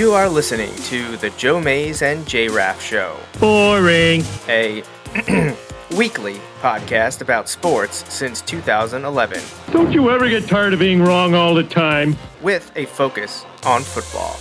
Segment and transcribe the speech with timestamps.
[0.00, 4.24] You are listening to the Joe Mays and J Raff Show, Boring.
[4.48, 4.82] a
[5.94, 11.54] weekly podcast about sports since 2011, Don't you ever get tired of being wrong all
[11.54, 12.16] the time?
[12.40, 14.38] with a focus on football.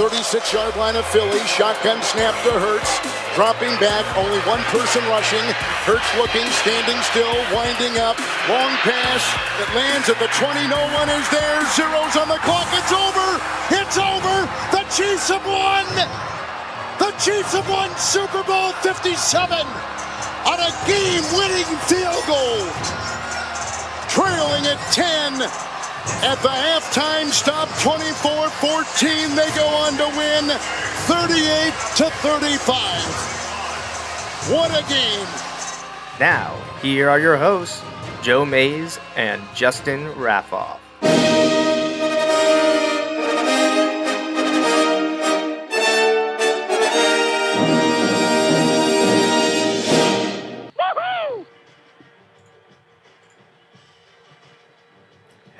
[0.00, 1.38] 36 yard line of Philly.
[1.44, 2.96] Shotgun snap to Hurts.
[3.36, 5.44] Dropping back, only one person rushing.
[5.84, 8.16] Hurts looking, standing still, winding up.
[8.48, 9.20] Long pass
[9.60, 10.64] that lands at the 20.
[10.72, 11.60] No one is there.
[11.76, 12.72] Zeros on the clock.
[12.72, 13.28] It's over.
[13.68, 14.48] It's over.
[14.72, 15.86] The Chiefs have won.
[16.98, 19.66] The Chiefs have won Super Bowl 57
[20.44, 22.60] on a game winning field goal.
[24.12, 25.40] Trailing at 10.
[26.20, 30.50] At the halftime stop, 24-14, they go on to win
[31.08, 32.76] 38 to 35.
[34.52, 35.26] What a game.
[36.20, 37.80] Now, here are your hosts,
[38.20, 40.80] Joe Mays and Justin Raffoff.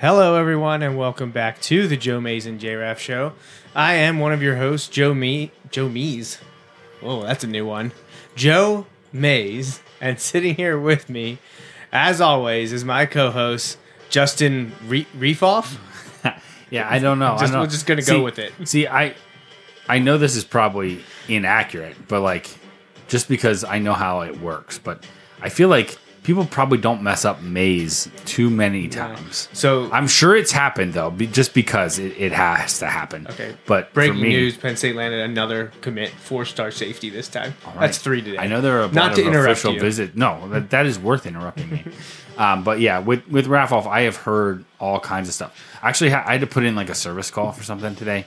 [0.02, 3.34] Hello, everyone, and welcome back to the Joe Mays and J Raff Show.
[3.72, 6.38] I am one of your hosts, Joe Me Joe Mees.
[7.00, 7.92] Oh, that's a new one.
[8.34, 11.38] Joe Mays, and sitting here with me,
[11.92, 13.78] as always, is my co-host
[14.10, 15.76] Justin Re- Reefoff.
[16.68, 17.34] Yeah, I don't know.
[17.34, 17.60] I Just- don't know.
[17.60, 18.50] we're just gonna go with it.
[18.66, 19.14] See, I
[19.86, 22.48] I know this is probably inaccurate, but like
[23.08, 25.04] just because I know how it works, but
[25.42, 29.48] I feel like people probably don't mess up Mays too many times.
[29.52, 33.26] So, I'm sure it's happened though, be, just because it, it has to happen.
[33.28, 33.56] okay.
[33.66, 37.54] but breaking me- news: Penn State landed another commit, four-star safety this time.
[37.66, 37.80] Right.
[37.80, 38.38] That's three today.
[38.38, 39.80] I know there are a Not lot to of interrupt official you.
[39.80, 40.16] visit.
[40.16, 41.84] No, that, that is worth interrupting me.
[42.38, 45.58] um, but yeah, with with Raffoff, I have heard all kinds of stuff.
[45.82, 48.26] Actually, I had to put in like a service call for something today,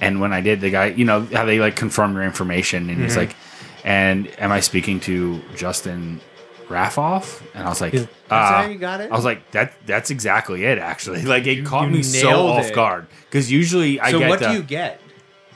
[0.00, 3.00] and when I did, the guy, you know, how they like confirm your information, and
[3.00, 3.20] he's Mm-hmm.
[3.20, 3.36] like,
[3.84, 6.20] "And am I speaking to Justin
[6.68, 9.10] Raffoff?" And I was like, Is uh, how you got it?
[9.10, 12.50] I was like, "That that's exactly it." Actually, like it caught you me so nailed
[12.50, 15.00] off guard because usually I So, get what the, do you get?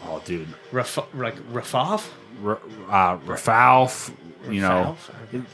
[0.05, 2.09] oh, dude, Raf- like Rafoff?
[2.45, 2.59] R-
[2.89, 4.13] uh, Rafalf,
[4.51, 4.97] you know,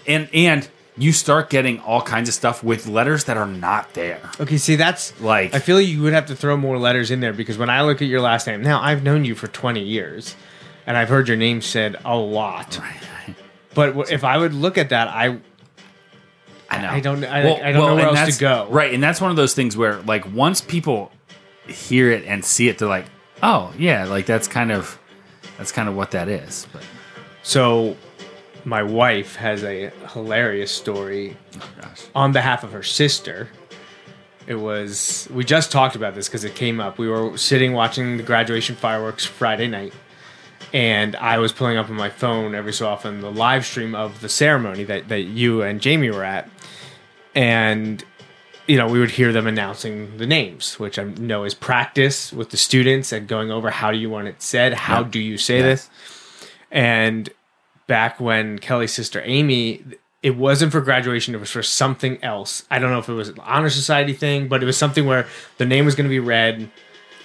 [0.07, 4.21] and and you start getting all kinds of stuff with letters that are not there.
[4.41, 7.33] Okay, see that's Like- I feel you would have to throw more letters in there
[7.33, 10.35] because when I look at your last name, now I've known you for twenty years,
[10.87, 12.81] and I've heard your name said a lot.
[13.79, 15.39] But w- if I would look at that, I
[16.71, 16.89] I know.
[16.91, 18.67] I don't- I- I don't know where else to go.
[18.71, 21.11] Right, and that's one of those things where, like, once people
[21.67, 23.07] hear it and see it, they're like,
[23.43, 24.99] "Oh, yeah, like that's kind of
[25.57, 26.83] that's kind of what that is." But
[27.43, 27.97] so
[28.65, 33.49] my wife has a hilarious story oh, gosh, on behalf of her sister.
[34.47, 36.99] It was we just talked about this because it came up.
[36.99, 39.93] We were sitting watching the graduation fireworks Friday night,
[40.73, 44.21] and I was pulling up on my phone every so often the live stream of
[44.21, 46.49] the ceremony that, that you and Jamie were at,
[47.35, 48.05] and
[48.67, 52.51] you know we would hear them announcing the names, which I know is practice with
[52.51, 55.63] the students and going over how do you want it said, how do you say
[55.63, 55.89] this,
[56.71, 57.31] and
[57.87, 59.83] back when Kelly's sister Amy,
[60.23, 62.65] it wasn't for graduation, it was for something else.
[62.71, 65.27] I don't know if it was an honor society thing, but it was something where
[65.57, 66.71] the name was going to be read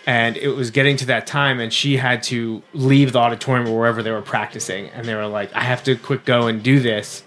[0.06, 3.78] and it was getting to that time and she had to leave the auditorium or
[3.78, 6.80] wherever they were practicing and they were like, I have to quick go and do
[6.80, 7.24] this.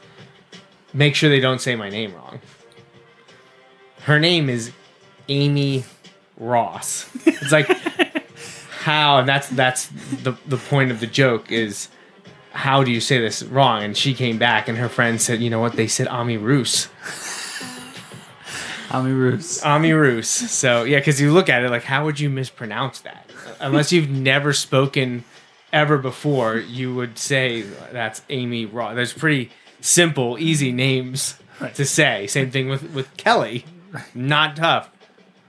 [0.93, 2.41] Make sure they don't say my name wrong.
[4.01, 4.73] Her name is
[5.29, 5.85] Amy
[6.37, 7.09] Ross.
[7.27, 7.67] It's like
[8.81, 9.89] how and that's that's
[10.23, 11.89] the the point of the joke is
[12.53, 13.83] how do you say this wrong?
[13.83, 15.75] And she came back and her friend said, you know what?
[15.75, 16.89] They said Ami Roos.
[18.91, 19.63] Ami Roos.
[19.63, 20.29] Ami Roos.
[20.29, 23.31] So yeah, because you look at it like, how would you mispronounce that?
[23.61, 25.25] Unless you've never spoken
[25.73, 27.63] ever before, you would say
[27.93, 28.95] that's Amy Ross.
[28.95, 29.51] There's pretty
[29.81, 31.39] simple, easy names
[31.75, 32.27] to say.
[32.27, 33.65] Same thing with with Kelly.
[34.15, 34.91] Not tough.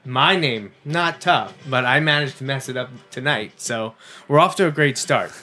[0.06, 3.60] My name, not tough, but I managed to mess it up tonight.
[3.60, 3.94] So
[4.30, 5.34] we're off to a great start.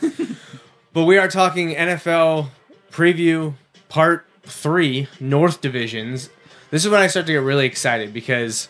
[0.95, 2.49] but we are talking NFL
[2.91, 3.55] preview
[3.91, 6.31] part three, North Divisions.
[6.75, 8.69] This is when I start to get really excited because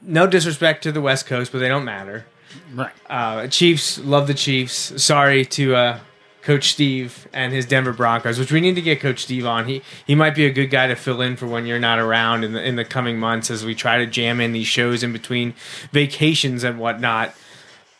[0.00, 2.26] no disrespect to the West Coast, but they don't matter.
[2.74, 2.90] Right.
[3.08, 5.00] Uh, Chiefs love the Chiefs.
[5.00, 6.00] Sorry to uh,
[6.42, 9.68] Coach Steve and his Denver Broncos, which we need to get Coach Steve on.
[9.68, 12.42] He he might be a good guy to fill in for when you're not around
[12.42, 15.12] in the in the coming months as we try to jam in these shows in
[15.12, 15.54] between
[15.92, 17.36] vacations and whatnot.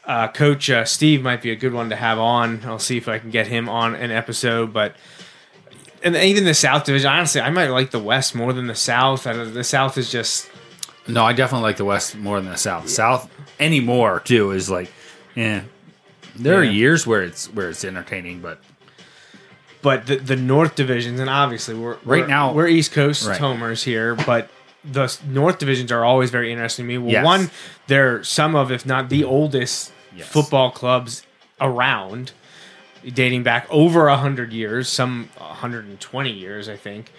[0.04, 2.62] Uh, Coach uh, Steve might be a good one to have on.
[2.64, 4.96] I'll see if I can get him on an episode, but
[6.04, 7.10] and even the South Division.
[7.10, 9.24] Honestly, I might like the West more than the South.
[9.24, 10.50] The South is just
[11.08, 12.88] No, I definitely like the West more than the South.
[12.88, 14.90] South anymore too is like,
[15.34, 15.62] yeah.
[16.34, 18.60] There are years where it's where it's entertaining, but
[19.82, 23.38] but the, the North divisions, and obviously we're Right we're- now- we're East Coast Right.
[23.38, 24.48] homers here, but
[24.84, 26.98] the North divisions are always very interesting to me.
[26.98, 27.24] Well, Yes.
[27.24, 27.50] one,
[27.88, 29.30] they're some of, if not the mm-hmm.
[29.30, 30.28] oldest Yes.
[30.28, 31.24] football clubs
[31.60, 32.32] around,
[33.06, 37.12] dating back over hundred years, some 120 years, I think.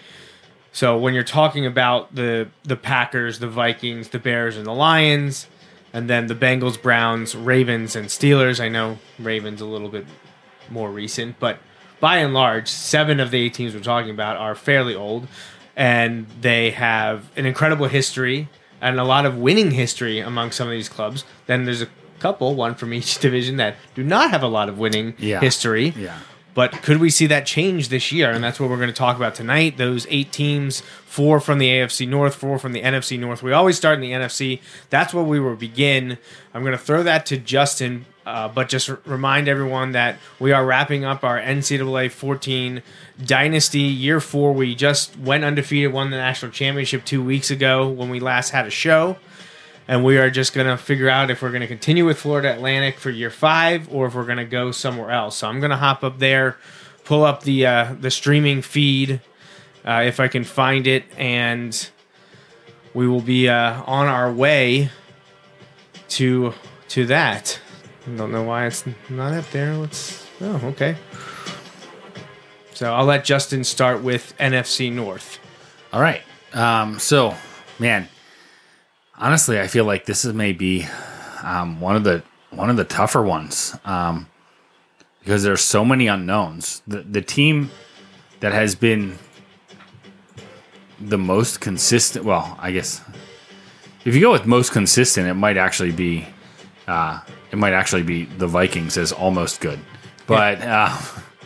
[0.72, 5.46] So when you're talking about the the Packers, the Vikings, the Bears, and the Lions,
[5.92, 8.58] and then the Bengals, Browns, Ravens, and Steelers.
[8.60, 10.04] I know Ravens a little bit
[10.68, 11.58] more recent, but
[12.00, 15.28] by and large, seven of the eight teams we're talking about are fairly old,
[15.76, 18.48] and they have an incredible history
[18.80, 21.24] and a lot of winning history among some of these clubs.
[21.46, 21.88] Then there's a
[22.24, 25.40] couple, one from each division, that do not have a lot of winning Yeah.
[25.40, 25.92] history.
[25.96, 26.18] yeah.
[26.54, 28.30] But could we see that change this year?
[28.30, 29.76] And that's what we're going to talk about tonight.
[29.76, 33.42] Those eight teams, four from the AFC North, four from the NFC North.
[33.42, 34.60] We always start in the NFC.
[34.88, 36.16] That's where we will begin.
[36.54, 40.52] I'm going to throw that to Justin, uh, but just r- remind everyone that we
[40.52, 42.82] are wrapping up our NCAA 14
[43.24, 44.52] Dynasty year four.
[44.52, 48.64] We just went undefeated, won the national championship two weeks ago when we last had
[48.64, 49.16] a show
[49.86, 52.52] and we are just going to figure out if we're going to continue with Florida
[52.52, 55.36] Atlantic for year five or if we're going to go somewhere else.
[55.36, 56.56] So I'm going to hop up there,
[57.04, 59.20] pull up the uh, the streaming feed
[59.84, 61.90] uh, if I can find it, and
[62.94, 64.90] we will be uh, on our way
[66.08, 66.54] to
[66.88, 67.60] to that.
[68.06, 69.74] I don't know why it's not up there.
[69.76, 70.26] Let's.
[70.40, 70.96] Oh, okay.
[72.74, 75.38] So I'll let Justin start with NFC North.
[75.92, 76.22] All right.
[76.52, 77.34] Um, so,
[77.78, 78.08] man,
[79.18, 80.86] honestly, I feel like this is maybe
[81.42, 84.28] um, one of the one of the tougher ones um,
[85.20, 86.82] because there's so many unknowns.
[86.86, 87.70] The the team
[88.40, 89.18] that has been
[91.00, 92.24] the most consistent.
[92.24, 93.00] Well, I guess
[94.04, 96.26] if you go with most consistent, it might actually be
[96.86, 97.20] uh,
[97.50, 99.78] it might actually be the Vikings as almost good.
[100.26, 100.96] But uh,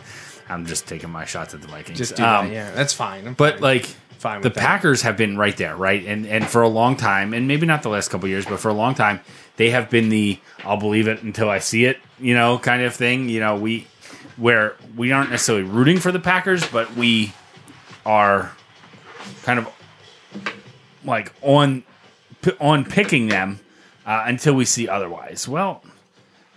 [0.49, 1.97] I'm just taking my shots at the Vikings.
[1.97, 2.53] Just do Um, that.
[2.53, 3.27] Yeah, that's fine.
[3.27, 3.61] I'm but fine.
[3.61, 4.57] like Fine the that.
[4.57, 6.05] Packers have been right there, right?
[6.05, 8.67] And and for a long time, and maybe not the last couple years, but for
[8.67, 9.21] a long time,
[9.55, 12.93] they have been the I'll believe it until I see it, you know, kind of
[12.93, 13.29] thing.
[13.29, 13.87] You know, we
[14.35, 17.33] where we aren't necessarily rooting for the Packers, but we
[18.05, 18.51] are
[19.43, 19.69] kind of
[21.05, 21.83] like on
[22.59, 23.61] on picking them
[24.05, 25.47] uh, until we see otherwise.
[25.47, 25.81] Well,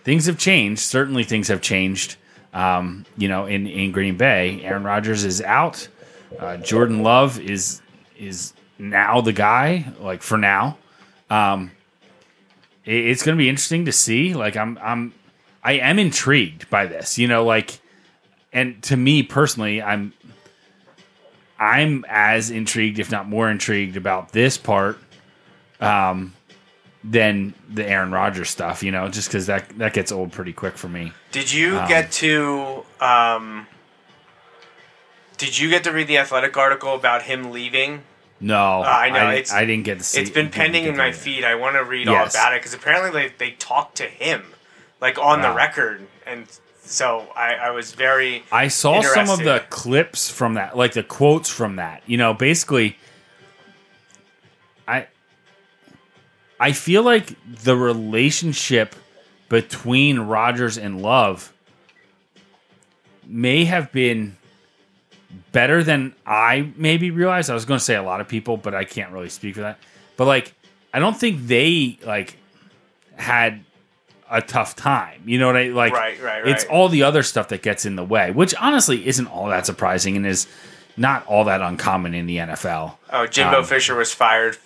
[0.03, 0.81] things have changed.
[0.81, 2.17] Certainly, things have changed.
[2.53, 5.87] Um, you know, in in Green Bay, Aaron Rodgers is out.
[6.45, 7.81] Uh, Jordan Love is
[8.19, 9.93] is now the guy.
[10.01, 10.79] Like for now,
[11.31, 11.71] um,
[12.85, 14.35] it- it's going to be interesting to see.
[14.35, 15.15] Like I'm I'm
[15.63, 17.19] I am intrigued by this.
[17.19, 17.81] You know, like,
[18.53, 20.13] and to me personally, I'm
[21.59, 24.99] I'm as intrigued, if not more intrigued, about this part
[25.81, 26.33] um,
[27.05, 28.83] than the Aaron Rodgers stuff.
[28.83, 31.13] You know, just because that that gets old pretty quick for me.
[31.31, 33.67] Did you Um, get to um
[35.43, 38.03] Did you get to read the athletic article about him leaving?
[38.39, 40.21] No, uh, I know, I, it's- I didn't get to see.
[40.21, 41.43] it's been pending in my feed.
[41.43, 42.37] I want to read Yes.
[42.37, 44.45] all about it because apparently they, they talked to him,
[45.01, 46.47] like on the record, and
[46.85, 48.45] so I, I was very.
[48.53, 52.05] I saw some of the clips from that, like the quotes from that.
[52.07, 52.97] You know, basically,
[54.87, 55.09] I
[56.61, 58.95] I feel like the relationship
[59.49, 61.53] between Rodgers and Love
[63.25, 64.37] may have been
[65.53, 67.51] better than I maybe realized.
[67.51, 69.63] I was going to say a lot of people, but I can't really speak for
[69.63, 69.79] that.
[70.17, 70.55] But like,
[70.93, 72.37] I don't think they like
[73.17, 73.65] had
[74.31, 75.23] a tough time.
[75.27, 75.93] You know what I like?
[75.93, 79.27] Right, right, It's all the other stuff that gets in the way, which honestly isn't
[79.27, 80.47] all that surprising and is
[80.97, 82.97] not all that uncommon in the NFL.
[83.11, 84.59] Oh, Jimbo Um, Fisher was fired.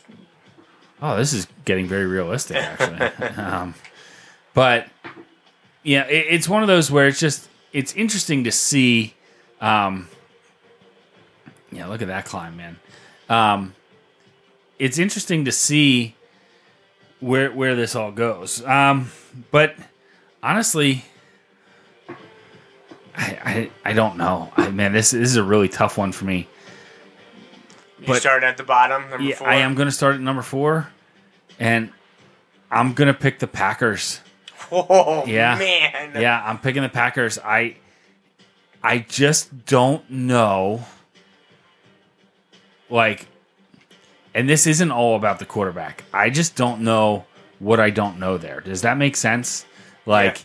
[1.02, 3.26] Oh, this is getting very realistic, actually.
[3.36, 3.74] um,
[4.54, 4.88] but
[5.82, 9.14] yeah, it, it's one of those where it's just it's interesting to see.
[9.60, 10.08] Um,
[11.76, 12.76] yeah, look at that climb, man.
[13.28, 13.74] Um,
[14.78, 16.14] it's interesting to see
[17.20, 18.64] where where this all goes.
[18.64, 19.10] Um,
[19.50, 19.74] but
[20.42, 21.04] honestly,
[23.16, 24.52] I, I I don't know.
[24.56, 26.48] I, man, this this is a really tough one for me.
[28.00, 29.48] You but- started at the bottom, number Yeah, four.
[29.48, 30.88] I am going to start at number four,
[31.58, 31.90] and
[32.70, 34.20] I'm going to pick the Packers.
[34.70, 35.56] Oh Yeah.
[35.58, 36.20] man.
[36.20, 37.38] Yeah, I'm picking the Packers.
[37.38, 37.76] I
[38.82, 40.84] I just don't know.
[42.90, 43.26] Like,
[44.34, 46.04] and this isn't all about the quarterback.
[46.12, 47.24] I just don't know
[47.58, 48.60] what I don't know there.
[48.60, 49.64] Does that make sense?
[50.04, 50.44] Like, Yeah.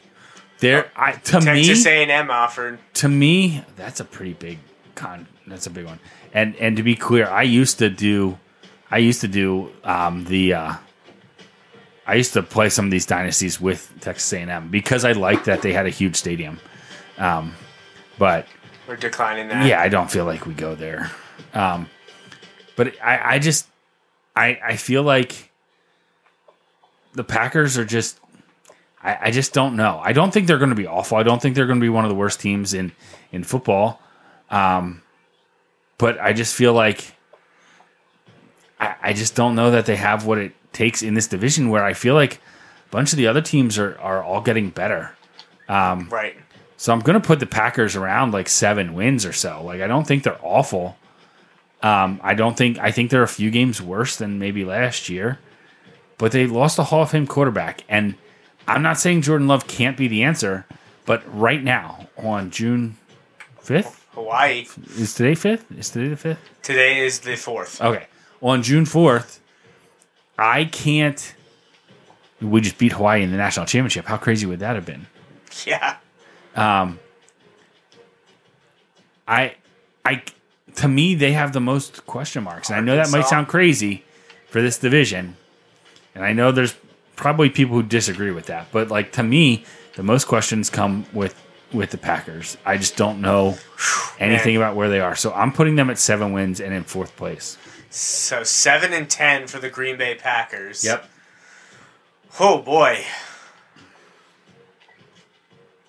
[0.60, 2.80] there, I to Texas me, A&M offered.
[2.96, 4.60] to me, that's a pretty big
[4.96, 5.28] con.
[5.48, 6.00] That's a big one.
[6.34, 8.38] And and to be clear, I used to do,
[8.90, 10.54] I used to do um, the.
[10.54, 10.74] Uh,
[12.08, 15.62] I used to play some of these dynasties with Texas A&M because I liked that
[15.62, 16.60] they had a huge stadium.
[17.18, 17.54] Um,
[18.18, 18.48] but
[18.88, 19.66] We're declining that.
[19.66, 21.12] yeah, I don't feel like we go there.
[21.54, 21.88] Um,
[22.82, 23.68] but I, I just,
[24.36, 25.52] I, I feel like
[27.14, 28.20] the Packers are just,
[29.04, 30.02] I, I just don't know.
[30.04, 31.20] I don't think they're going to be awful.
[31.20, 32.92] I don't think they're going to be one of the worst teams in
[33.32, 34.02] in football.
[34.50, 35.04] Um,
[36.00, 37.14] but I just feel like
[38.80, 41.70] I, I just don't know that they have what it takes in this division.
[41.70, 45.16] Where I feel like a bunch of the other teams are are all getting better.
[46.10, 46.36] Right.
[46.78, 49.64] So I'm going to put the Packers around like seven wins or so.
[49.64, 50.98] Like I don't think they're awful.
[51.84, 55.40] Um, I don't think I think they're a few games worse than maybe last year,
[56.18, 58.16] but they lost a Hall of Fame quarterback, and
[58.68, 60.66] I'm not saying Jordan Love can't be the answer,
[61.06, 62.98] but right now on June
[63.62, 64.68] fifth Hawaii.
[64.98, 67.82] is today fifth is today the fifth Today is the fourth.
[67.82, 68.06] okay
[68.42, 69.40] on June fourth,
[70.38, 71.36] I can't.
[72.42, 74.06] We just beat Hawaii in the national championship.
[74.06, 75.08] How crazy would that have been?
[75.66, 75.98] Yeah.
[76.56, 76.98] Um.
[79.28, 79.56] I,
[80.06, 80.24] I,
[80.76, 84.04] to me, they have the most question marks, and I know that might sound crazy
[84.48, 85.38] for this division,
[86.16, 86.76] and I know there's
[87.16, 89.64] probably people who disagree with that, but like to me,
[89.96, 91.36] the most questions come with
[91.72, 92.58] with the Packers.
[92.66, 93.58] I just don't know
[94.20, 97.16] anything about where they are, so I'm putting them at seven wins and in fourth
[97.16, 97.58] place.
[97.90, 100.84] So seven and ten for the Green Bay Packers.
[100.84, 101.10] Yep.
[102.40, 103.04] Oh boy.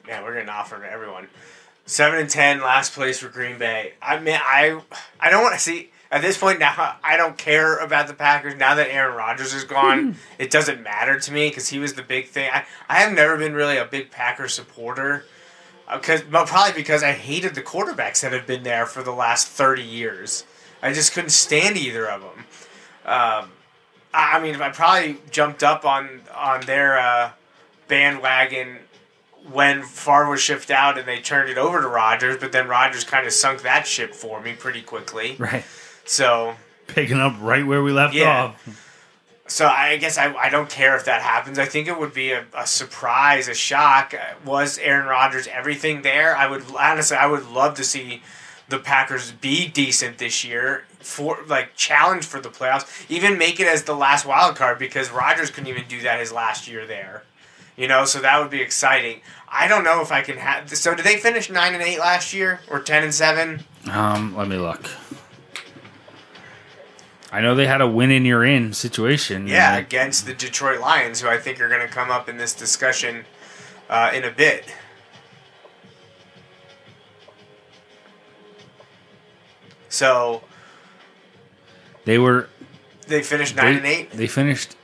[0.07, 1.29] Man, we're gonna offer to everyone.
[1.85, 3.95] Seven and ten, last place for Green Bay.
[4.01, 4.81] I mean, I
[5.21, 6.97] I don't want to see at this point now.
[7.03, 10.17] I don't care about the Packers now that Aaron Rodgers is gone.
[10.39, 12.49] it doesn't matter to me because he was the big thing.
[12.53, 15.25] I I have never been really a big Packers supporter.
[15.93, 19.49] Because, but probably because I hated the quarterbacks that have been there for the last
[19.49, 20.45] thirty years.
[20.81, 22.39] I just couldn't stand either of them.
[23.05, 23.51] Um,
[24.15, 27.31] I I mean, I probably jumped up on on their uh,
[27.89, 28.79] bandwagon
[29.51, 33.05] when Favre was shipped out and they turned it over to Rodgers, but then Rodgers
[33.05, 35.37] kind of sunk that ship for me pretty quickly.
[35.39, 35.65] Right,
[36.05, 36.55] So,
[36.87, 38.45] picking up right where we left Yeah.
[38.45, 38.69] off.
[39.47, 41.59] so I guess I, I don't care if that happens.
[41.59, 44.15] I think it would be a, a surprise, a shock.
[44.15, 46.37] Uh, Was Aaron Rodgers everything there?
[46.37, 48.23] I would honestly, I would love to see
[48.69, 53.67] the Packers be decent this year for like challenge for the playoffs, even make it
[53.67, 57.25] as the last wild card because Rodgers couldn't even do that his last year there.
[57.83, 59.23] You know, so that would be exciting.
[59.49, 60.71] I don't know if I can have.
[60.71, 63.65] So did they finish nine and eight last year or ten and seven?
[63.91, 64.89] Um, let me look.
[67.33, 69.49] I know they had a win in your in situation.
[69.49, 72.37] Yeah, Uh, against the Detroit Lions, who I think are going to come up in
[72.37, 73.25] this discussion
[73.91, 74.73] uh, in a bit.
[79.89, 80.45] So
[82.05, 82.49] they were
[83.09, 84.11] they finished nine they, and eight.
[84.13, 84.77] They finished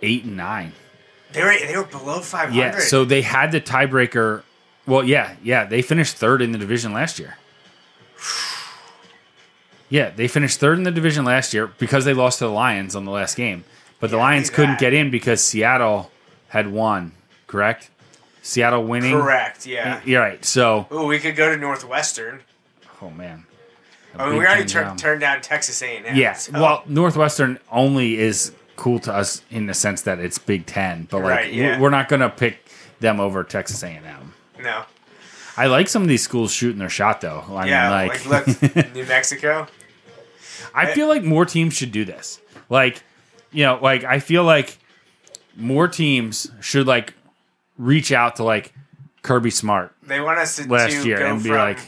[0.00, 0.72] eight and nine.
[1.32, 2.58] They were they were below five hundred.
[2.60, 4.42] Yeah, so they had the tiebreaker.
[4.86, 7.36] Well, yeah, yeah, they finished third in the division last year.
[9.88, 12.94] Yeah, they finished third in the division last year because they lost to the Lions
[12.94, 13.64] on the last game.
[13.98, 16.12] But the Yeah, Lions couldn't get in because Seattle
[16.48, 17.10] had won,
[17.48, 17.90] correct?
[18.40, 19.12] Seattle winning.
[19.12, 19.66] correct.
[19.66, 20.00] Yeah.
[20.04, 20.44] You're right.
[20.44, 22.40] So, Ooh, we could go to Northwestern.
[23.02, 23.46] oh man.
[24.16, 26.16] A I mean, we already tur- turned down Texas A and M.
[26.16, 26.38] Yeah.
[26.52, 31.18] Well, Northwestern only is cool to us in the sense that it's Big Ten, but
[31.22, 31.78] like Right, yeah.
[31.78, 32.64] we're not gonna pick
[32.98, 34.34] them over Texas A&M.
[34.60, 34.82] no.
[35.56, 37.44] I like some of these schools shooting their shot though.
[37.50, 39.66] I Yeah, mean, like, like, look, New Mexico.
[40.74, 42.40] I feel like more teams should do this.
[42.70, 43.02] Like,
[43.52, 44.78] you know, like I feel like
[45.56, 47.14] more teams should like
[47.76, 48.72] reach out to like
[49.22, 51.78] Kirby Smart They want us to, last year go and be like,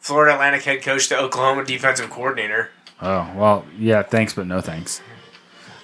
[0.00, 2.70] Florida Atlantic head coach to Oklahoma defensive coordinator.
[3.00, 5.00] oh, well, yeah, thanks, but no thanks.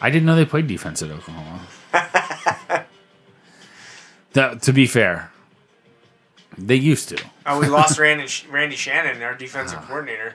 [0.00, 1.60] I didn't know they played defense at Oklahoma.
[4.32, 5.30] That- to be fair,
[6.58, 7.22] they used to.
[7.46, 9.86] Oh, we lost Randy, Randy Shannon, our defensive Ah.
[9.86, 10.34] coordinator.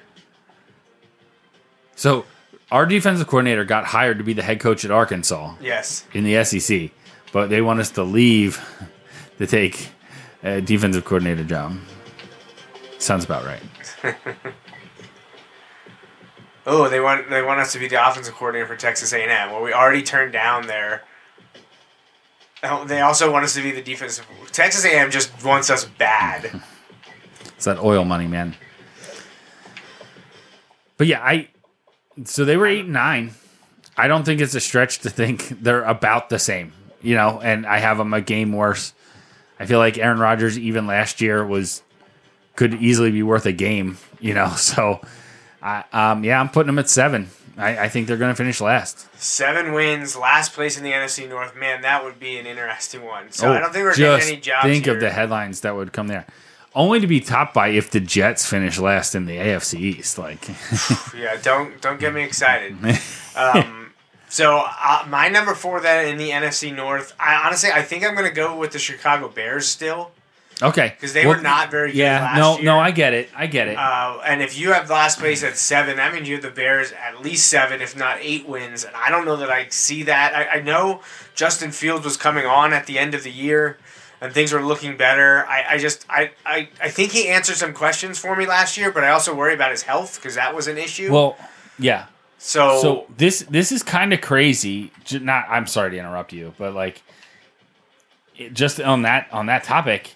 [1.96, 2.26] So
[2.72, 6.06] our defensive coordinator got hired to be the head coach at Arkansas Yes.
[6.14, 6.90] in the SEC,
[7.32, 8.60] but they want us to leave
[9.38, 9.90] to take
[10.44, 11.78] a defensive coordinator job.
[12.98, 13.62] Sounds about right.
[16.66, 19.52] Oh, they want they want us to be the offensive coordinator for Texas A&M.
[19.52, 21.04] Well, we already turned down their.
[22.64, 24.28] Oh, they also want us to be the defensive.
[24.52, 26.62] Texas A&M just wants us bad.
[27.56, 28.56] It's that oil money, man.
[30.98, 31.50] But yeah, I
[32.26, 33.36] so they were eight and nine.
[33.98, 37.68] I don't think it's a stretch to think they're about the same, you know, and
[37.68, 38.94] I have them a game worse.
[39.60, 41.84] I feel like Aaron Rodgers even last year was
[42.56, 44.48] could easily be worth a game, you know.
[44.58, 45.02] So
[45.62, 47.30] I um yeah, I'm putting them at seven.
[47.58, 49.08] I, I think they're gonna finish last.
[49.22, 51.56] Seven wins, last place in the NFC North.
[51.56, 53.32] Man, that would be an interesting one.
[53.32, 54.64] So I don't think we're Oh, just getting any jobs.
[54.66, 54.94] think here.
[54.96, 56.26] of the headlines that would come there.
[56.74, 60.18] Only to be topped by if the Jets finish last in the AFC East.
[60.18, 60.48] Like,
[61.16, 62.78] Yeah, don't don't get me excited.
[63.36, 63.92] um,
[64.30, 67.14] so uh, my number four then in the NFC North.
[67.20, 70.12] I honestly I think I'm gonna go with the Chicago Bears still
[70.62, 72.64] okay, because they Well, were not very good Yeah, last no, year.
[72.66, 73.30] no, I get it.
[73.36, 73.78] I get it.
[73.78, 76.92] Uh, and if you have last place at seven, that means you have the Bears
[76.92, 78.84] at least seven, if not eight wins.
[78.84, 80.36] And I don't know that I see that.
[80.36, 81.02] I, I know
[81.36, 83.78] Justin Fields was coming on at the end of the year,
[84.22, 85.46] and things were looking better.
[85.48, 88.92] I, I just I, I, I think he answered some questions for me last year,
[88.92, 91.12] but I also worry about his health because that was an issue.
[91.12, 91.38] well,
[91.80, 92.06] yeah.
[92.38, 94.92] so, So this this is kind of crazy.
[95.12, 97.02] Not, I'm sorry to interrupt you, but like,
[98.54, 100.14] just on that on that topic,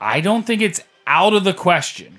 [0.00, 2.16] I don't think it's out of the question,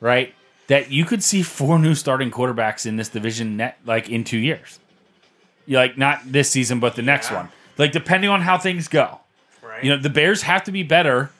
[0.00, 0.34] right?
[0.68, 4.38] That you could see four new starting quarterbacks in this division net like in two
[4.38, 4.78] years.
[5.68, 7.36] Like not this season, but the next Yeah.
[7.38, 7.48] one.
[7.78, 9.20] Like depending on how things go.
[9.62, 9.82] right?
[9.84, 11.30] You know, the Bears have to be better,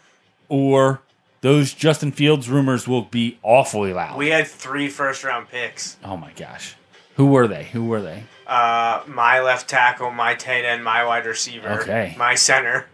[0.48, 1.00] or
[1.40, 4.16] those Justin Fields rumors will be awfully loud.
[4.16, 5.96] we had three first round picks.
[6.04, 6.74] oh my gosh,
[7.16, 7.64] who were they?
[7.64, 8.24] Who were they?
[8.46, 12.14] Uh, my left tackle, my tight end, my wide receiver, Okay.
[12.18, 12.86] my center,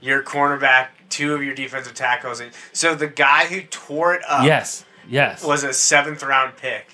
[0.00, 2.42] your cornerback, two of your defensive tackles.
[2.72, 5.44] So the guy who tore it up yes, yes.
[5.44, 6.86] was a seventh round pick.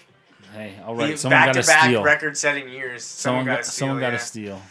[0.54, 1.11] hey, all right.
[1.11, 2.02] He- Someone got back a to back steal.
[2.02, 3.04] record setting years.
[3.04, 3.78] Someone Someone got got a steal.
[3.78, 4.14] someone got yeah.
[4.14, 4.62] a steal.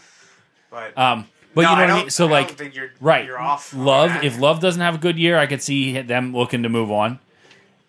[0.70, 2.10] But Um, but No, you know I what I mean.
[2.10, 3.26] So I like, you're- right?
[3.26, 4.24] you're off Love.
[4.24, 7.20] If Love doesn't have a good year, I could see them looking to move on.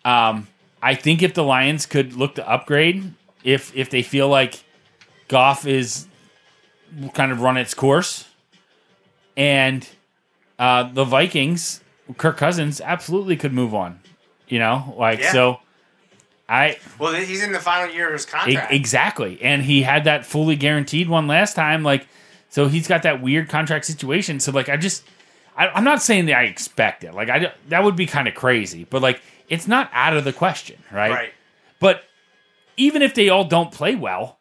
[0.03, 0.47] Um,
[0.81, 4.63] I think if the Lions could look to upgrade, if if they feel like
[5.29, 6.07] Goff is
[7.13, 8.27] kind of run its course,
[9.37, 9.87] and
[10.59, 11.81] uh, the Vikings,
[12.17, 13.99] Kirk Cousins absolutely could move on.
[14.47, 15.31] You know, like Yeah.
[15.31, 15.59] so.
[16.49, 18.73] I well, he's in the final year of his E- contract.
[18.73, 19.41] exactly.
[19.41, 21.83] And he had that fully guaranteed one last time.
[21.83, 22.05] Like,
[22.49, 24.39] so he's got that weird contract situation.
[24.41, 25.03] So, like, I just,
[25.55, 27.13] I, I'm not saying that I expect it.
[27.13, 30.33] Like, I that would be kind of crazy, but like, it's not out of the
[30.33, 31.11] question, right?
[31.11, 31.33] right.
[31.79, 32.03] But
[32.75, 34.37] even if they all don't play well,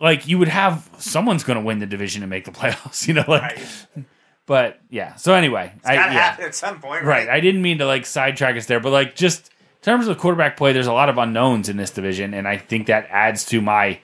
[0.00, 3.06] like, you would have someone's going to win the division and make the playoffs.
[3.06, 4.04] You know, like, Right.
[4.46, 5.14] but yeah.
[5.16, 6.20] So anyway, I Gotta yeah.
[6.20, 7.26] happen at some point, Right.
[7.26, 7.28] right?
[7.28, 10.56] I didn't mean to like sidetrack us there, but like just in terms of quarterback
[10.56, 13.60] play, there's a lot of unknowns in this division, and I think that adds to
[13.60, 14.00] my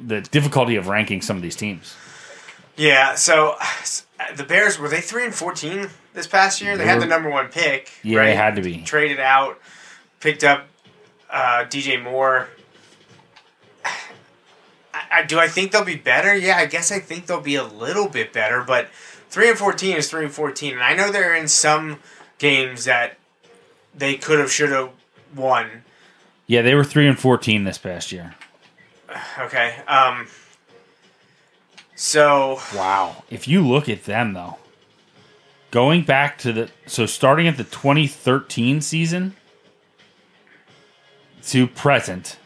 [0.00, 1.94] the difficulty of ranking some of these teams.
[2.76, 3.14] Yeah.
[3.16, 3.56] So
[4.36, 6.76] the Bears were they three and fourteen this past year?
[6.76, 7.90] They, They had were- the number one pick.
[8.02, 8.26] Yeah, right?
[8.26, 8.82] they had to be.
[8.82, 9.58] traded out,
[10.20, 10.66] picked up
[11.30, 12.48] uh, DJ Moore.
[15.20, 16.36] I, do I think they'll be better?
[16.36, 18.88] Yeah, I guess I think they'll be a little bit better, but
[19.28, 21.98] three and fourteen is three and fourteen, and I know they're in some
[22.38, 23.18] games that
[23.94, 24.90] they could have, should have
[25.34, 25.84] won.
[26.46, 28.34] Yeah, they were three and fourteen this past year.
[29.38, 30.28] Okay, um,
[31.96, 33.24] so Wow.
[33.28, 34.56] If you look at them though,
[35.70, 39.34] going back to the so starting at the 2013 season
[41.46, 42.38] to present,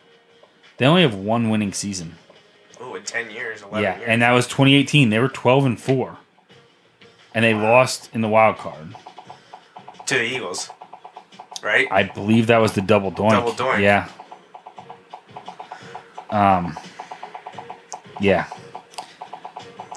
[0.78, 2.16] they only have one winning season.
[2.96, 5.10] In ten years, eleven Yeah, years, and that was 2018.
[5.10, 6.18] They were 12 and four,
[7.34, 8.94] and they lost in the wild card.
[10.06, 10.70] to the Eagles,
[11.62, 11.86] right?
[11.90, 13.30] I believe that was the double doink.
[13.30, 13.80] Double doink.
[13.80, 14.08] Yeah.
[16.30, 16.76] Um.
[18.20, 18.46] Yeah.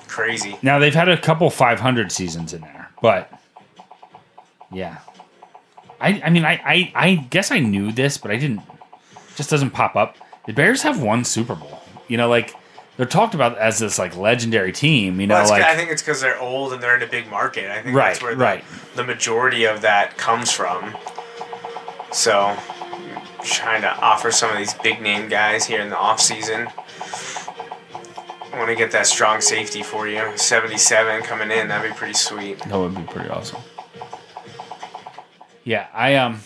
[0.08, 0.58] Crazy.
[0.62, 3.32] Now they've had a couple 500 seasons in there, but
[4.72, 4.98] yeah.
[6.02, 8.62] I I mean I I, I guess I knew this, but I didn't.
[9.36, 10.16] Just doesn't pop up.
[10.48, 11.80] The Bears have won Super Bowl.
[12.08, 12.56] You know, like
[12.98, 15.22] they're talked about as this like legendary team.
[15.22, 17.30] You know, Well, like I think it's because they're old and they're in a big
[17.30, 17.70] market.
[17.72, 18.66] I think Right, that's where the, right.
[18.96, 20.96] the majority of that comes from.
[22.12, 22.56] So,
[23.44, 26.68] trying to offer some of these big name guys here in the off season.
[28.54, 30.32] Want to get that strong safety for you.
[30.36, 31.68] 77 coming in.
[31.68, 32.58] That'd be pretty sweet.
[32.60, 33.62] That would be pretty awesome.
[35.64, 36.40] Yeah, I um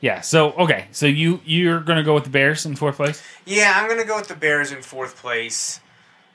[0.00, 0.86] Yeah, so okay.
[0.92, 3.22] So you you're gonna go with the Bears in fourth place?
[3.44, 5.80] Yeah, I'm going to go with the Bears in fourth place.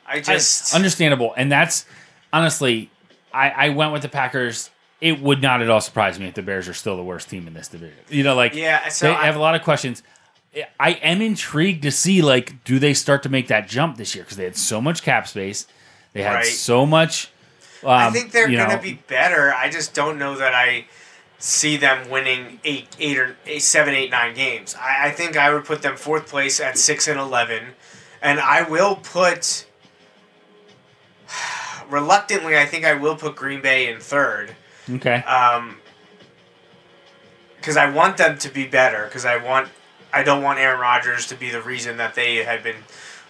[0.08, 0.75] I just.
[0.75, 1.34] understandable.
[1.36, 1.86] And that's
[2.32, 2.91] honestly
[3.34, 4.69] I, I went with the Packers.
[5.01, 7.47] It would not at all surprise me if the Bears are still the worst team
[7.47, 7.97] in this division.
[8.10, 10.04] You know, like Yeah, so they I- have a lot of questions.
[10.80, 14.23] I am intrigued to see like do they start to make that jump this year
[14.23, 15.67] because they had so much cap space,
[16.13, 16.45] they had Right.
[16.45, 17.30] so much
[17.86, 19.54] I Um, think they're going to be better.
[19.54, 20.86] I just don't know that I
[21.38, 24.76] see them winning eight, eight or eight, seven, eight, nine games.
[24.80, 27.74] I, I think I would put them fourth place at six and eleven,
[28.21, 29.65] and I will put.
[31.89, 34.56] Reluctantly, I think I will put Green Bay in third
[34.91, 35.17] Okay.
[35.24, 35.78] um,
[37.58, 39.06] because I want them to be better.
[39.06, 39.69] Because I want,
[40.12, 42.84] I don't want Aaron Rodgers to be the reason that they had been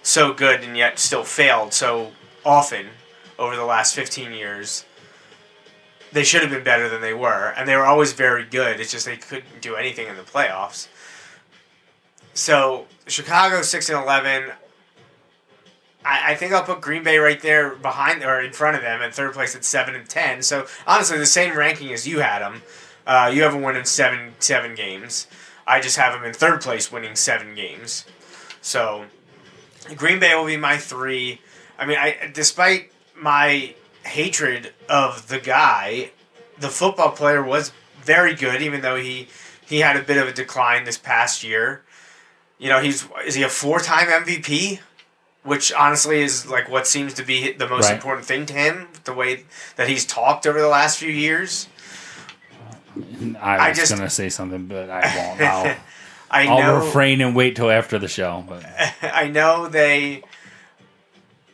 [0.04, 2.12] so good and yet still failed so
[2.46, 2.88] often
[3.38, 4.86] over the last fifteen years.
[6.16, 8.80] They should have been better than they were, and they were always very good.
[8.80, 10.88] It's just they couldn't do anything in the playoffs.
[12.34, 14.54] So Chicago six and eleven.
[16.06, 19.02] I, I think I'll put Green Bay right there behind or in front of them
[19.02, 20.42] in third place at seven and ten.
[20.42, 22.62] So honestly, the same ranking as you had them.
[23.06, 25.28] Uh, you have them winning seven seven games.
[25.68, 28.06] I just have them in third place, winning seven games.
[28.62, 29.04] So
[29.98, 31.42] Green Bay will be my three.
[31.78, 33.76] I mean, I despite my
[34.06, 36.12] hatred of the guy,
[36.60, 39.28] the football player was very good, even though he
[39.66, 41.82] he had a bit of a decline this past year.
[42.60, 44.80] You know, he's is he a four time MVP?
[45.44, 47.94] Which honestly is like what seems to be the most Right.
[47.94, 51.68] important thing to him, the way that he's talked over the last few years.
[53.42, 55.42] I I was just- gonna say something, but I won't.
[55.42, 55.76] I'll,
[56.32, 58.44] I I'll refrain and wait till after the show.
[58.48, 58.66] But
[59.04, 60.24] I know they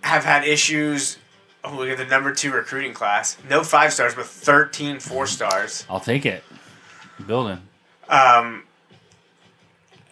[0.02, 1.18] have had issues.
[1.63, 3.38] Oh, look at the number two recruiting class.
[3.50, 5.86] No five stars, but 13 four stars.
[5.89, 6.43] I'll take it.
[7.26, 7.60] Building.
[8.10, 8.63] Um,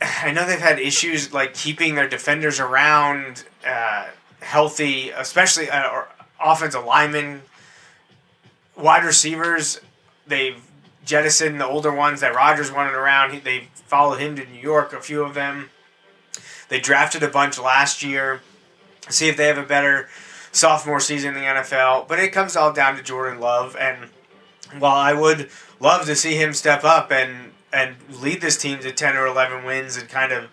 [0.01, 4.07] I know they've had issues like keeping their defenders around uh,
[4.41, 6.07] healthy, especially uh, or
[6.39, 7.41] offensive linemen,
[8.77, 9.81] wide receivers.
[10.27, 10.61] They've
[11.03, 13.41] jettisoned the older ones that Rodgers wanted around.
[13.43, 15.71] They followed him to New York, a few of them.
[16.69, 18.41] They drafted a bunch last year.
[19.09, 20.07] See if they have a better
[20.51, 22.07] sophomore season in the NFL.
[22.07, 23.75] But it comes all down to Jordan Love.
[23.79, 24.09] And
[24.79, 28.91] while I would love to see him step up and, and lead this team to
[28.91, 30.49] 10 or 11 wins and kind of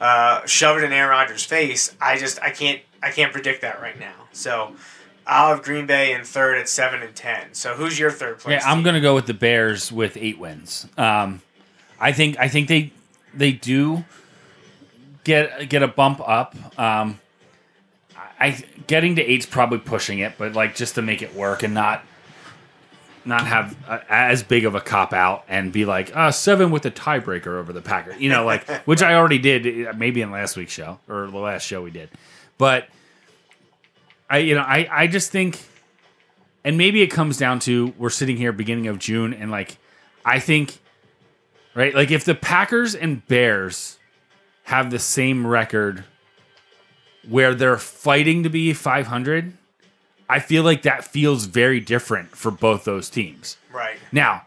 [0.00, 3.80] uh, shove it in Aaron Rodgers' face, I just I can't I can't predict that
[3.80, 4.14] right now.
[4.32, 4.74] So
[5.26, 7.54] I'll have Green Bay in third at seven and ten.
[7.54, 8.60] So who's your third place?
[8.60, 8.84] Yeah, I'm team?
[8.84, 10.86] gonna go with the Bears with eight wins.
[10.98, 11.40] Um,
[11.98, 12.92] I think I think they
[13.32, 14.04] they do
[15.24, 16.54] get get a bump up.
[16.78, 17.20] Um,
[18.38, 21.74] I getting to eight's probably pushing it, but like just to make it work and
[21.74, 22.04] not
[23.24, 26.86] not have a, as big of a cop out and be like uh, seven with
[26.86, 28.20] a tiebreaker over the Packers.
[28.20, 31.66] You know, like which I already did maybe in last week's show or the last
[31.66, 32.08] show we did,
[32.58, 32.88] but
[34.30, 35.58] I you know I I just think
[36.64, 39.78] and maybe it comes down to we're sitting here beginning of June and like
[40.24, 40.78] I think
[41.74, 43.98] right like if the Packers and Bears
[44.64, 46.04] have the same record
[47.28, 49.52] where they're fighting to be 500
[50.28, 53.56] I feel like that feels very different for both those teams.
[53.72, 53.96] right.
[54.10, 54.42] Now,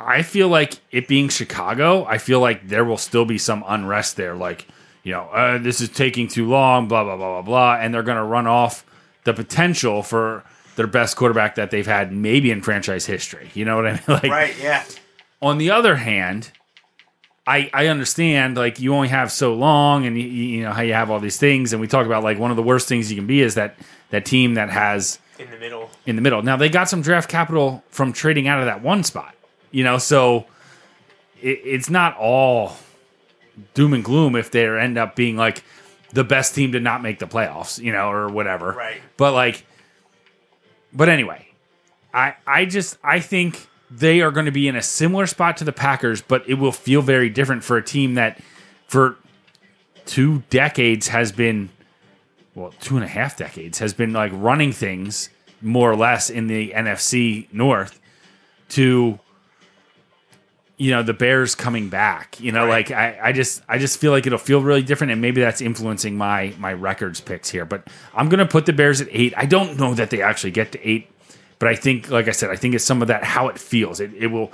[0.00, 4.16] I feel like it being Chicago, I feel like there will still be some unrest
[4.16, 4.34] there.
[4.34, 4.66] Like,
[5.04, 7.74] you know, uh, this is taking too long, blah, blah, blah, blah, blah.
[7.80, 8.84] And they're going to run off
[9.22, 10.42] the potential for
[10.74, 13.50] their best quarterback that they've had maybe in franchise history.
[13.54, 14.00] You know what I mean?
[14.08, 14.54] Like, Right.
[14.60, 14.84] Yeah.
[15.40, 16.50] on the other hand,
[17.46, 20.92] I I understand like you only have so long, and you, you know how you
[20.94, 23.16] have all these things, and we talk about like one of the worst things you
[23.16, 23.76] can be is that
[24.10, 25.90] that team that has In the middle.
[26.06, 26.42] in the middle.
[26.42, 29.34] Now they got some draft capital from trading out of that one spot,
[29.72, 30.46] you know, so
[31.40, 32.76] it, it's not all
[33.74, 35.64] doom and gloom if they end up being like
[36.12, 38.72] the best team to not make the playoffs, you know, or whatever.
[38.72, 39.00] Right.
[39.16, 39.64] But like,
[40.92, 41.48] but anyway,
[42.14, 45.64] I I just I think they are going to be in a similar spot to
[45.64, 48.40] the Packers, but it will feel very different for a team that
[48.86, 49.16] for
[50.06, 51.68] two decades has been
[52.54, 55.30] well, two and a half decades has been like running things
[55.62, 57.98] more or less in the NFC North
[58.70, 59.18] to
[60.76, 62.40] you know the Bears coming back.
[62.40, 62.88] You know, Right.
[62.88, 65.60] like I, I just I just feel like it'll feel really different, and maybe that's
[65.60, 67.64] influencing my my records picks here.
[67.64, 69.32] But I'm gonna put the Bears at eight.
[69.36, 71.08] I don't know that they actually get to eight,
[71.62, 74.00] but I think, like I said, I think it's some of that how it feels.
[74.00, 74.50] It it will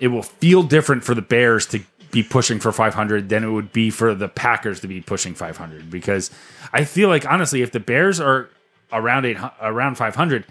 [0.00, 3.74] it will feel different for the Bears to be pushing for 500 than it would
[3.74, 6.30] be for the Packers to be pushing 500 because
[6.72, 8.48] I feel like honestly if the Bears are
[8.90, 10.46] around eight around 500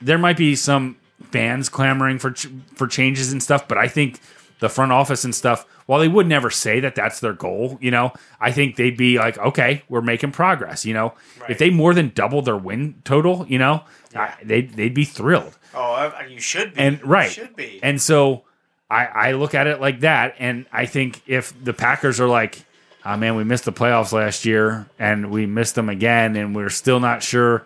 [0.00, 0.96] there might be some
[1.32, 4.20] fans clamoring for ch- for changes and stuff but I think
[4.60, 7.90] the front office and stuff while they would never say that that's their goal you
[7.90, 11.14] know I think they'd be like okay we're making progress you know
[11.48, 15.58] if they more than double their win total you know I, they'd, they'd be thrilled
[15.76, 16.80] Oh, you should be.
[16.80, 17.80] and right You should be.
[17.82, 18.44] and so
[18.88, 22.64] I, I look at it like that and i think if the packers are like
[23.04, 26.70] oh man we missed the playoffs last year and we missed them again and we're
[26.70, 27.64] still not sure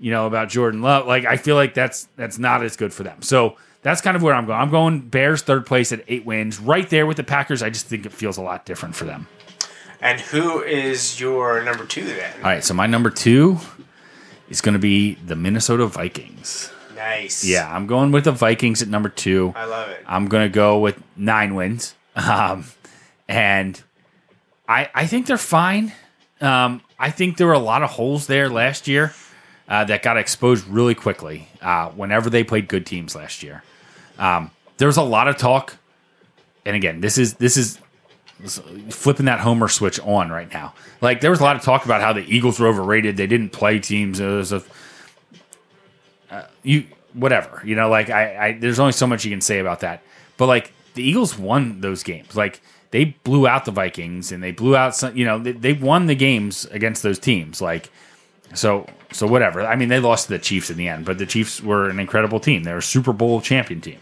[0.00, 1.08] you know, about Jordan Love.
[1.08, 3.20] Like I feel like that's that's not as good for them.
[3.20, 4.60] So that's kind of where I'm going.
[4.60, 7.62] I'm going Bears third place at eight wins, right there with the Packers.
[7.62, 9.26] I just think it feels a lot different for them.
[10.00, 12.32] And who is your number two then?
[12.36, 13.58] All right, so my number two
[14.48, 16.70] is going to be the Minnesota Vikings.
[16.94, 17.44] Nice.
[17.44, 19.52] Yeah, I'm going with the Vikings at number two.
[19.56, 20.02] I love it.
[20.06, 21.94] I'm going to go with nine wins.
[22.18, 22.64] Um,
[23.28, 23.80] and
[24.68, 25.92] I, I think they're fine.
[26.40, 29.14] Um, I think there were a lot of holes there last year
[29.68, 33.62] uh, that got exposed really quickly uh, whenever they played good teams last year.
[34.18, 35.76] Um, there was a lot of talk,
[36.64, 37.78] and again, this is this is
[38.90, 40.74] flipping that homer switch on right now.
[41.00, 43.16] Like there was a lot of talk about how the Eagles were overrated.
[43.16, 44.20] They didn't play teams.
[44.20, 44.62] It was a
[46.30, 47.88] uh, you whatever you know.
[47.88, 50.02] Like I, I, there's only so much you can say about that.
[50.36, 52.36] But like the Eagles won those games.
[52.36, 55.16] Like they blew out the Vikings and they blew out some.
[55.16, 57.60] You know they, they won the games against those teams.
[57.60, 57.90] Like
[58.54, 59.66] so so whatever.
[59.66, 61.98] I mean they lost to the Chiefs in the end, but the Chiefs were an
[61.98, 62.62] incredible team.
[62.62, 63.98] They're a Super Bowl champion team.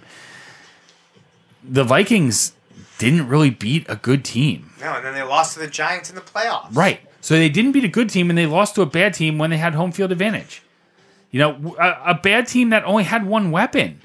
[1.68, 2.52] The Vikings
[2.98, 4.70] didn't really beat a good team.
[4.80, 6.74] No, and then they lost to the Giants in the playoffs.
[6.74, 7.00] Right.
[7.20, 9.50] So they didn't beat a good team and they lost to a bad team when
[9.50, 10.62] they had home field advantage.
[11.30, 14.00] You know, a, a bad team that only had one weapon.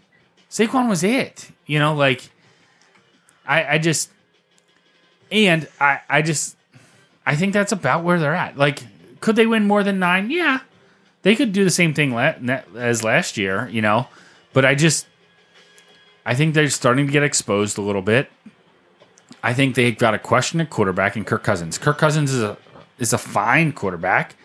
[0.49, 1.51] Saquon was it.
[1.65, 2.29] You know, like
[3.45, 4.09] I, I just
[5.31, 6.57] and I, I just
[7.25, 8.57] I think that's about where they're at.
[8.57, 8.83] Like,
[9.19, 10.29] could they win more than nine?
[10.29, 10.61] Yeah,
[11.21, 12.33] they could do the same thing la-
[12.75, 13.69] as last year.
[13.71, 14.07] You know,
[14.51, 15.05] but I just
[16.25, 18.29] I think they're starting to get exposed a little bit.
[19.43, 21.77] I think they've got a question at quarterback in Kirk Cousins.
[21.77, 22.57] Kirk Cousins is a
[22.99, 24.35] is a fine quarterback,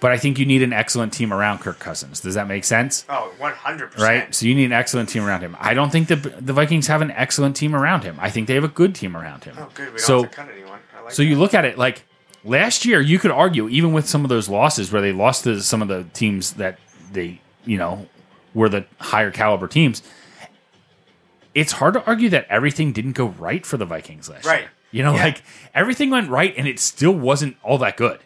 [0.00, 2.20] but I think you need an excellent team around Kirk Cousins.
[2.20, 3.04] Does that make sense?
[3.10, 3.98] Oh, 100%.
[3.98, 4.34] Right?
[4.34, 5.56] So you need an excellent team around him.
[5.60, 8.16] I don't think the the Vikings have an excellent team around him.
[8.20, 9.56] I think they have a good team around him.
[9.58, 9.86] Oh, good.
[9.86, 10.78] We don't so have to cut anyone.
[10.96, 12.04] I like so you look at it like
[12.44, 15.60] last year, you could argue even with some of those losses where they lost to
[15.60, 16.78] some of the teams that
[17.12, 18.06] they you know
[18.54, 20.02] were the higher caliber teams.
[21.54, 24.60] It's hard to argue that everything didn't go right for the Vikings last Right.
[24.62, 24.70] year.
[24.90, 25.24] You know, Yeah.
[25.24, 25.42] like
[25.74, 28.20] everything went right and it still wasn't all that good.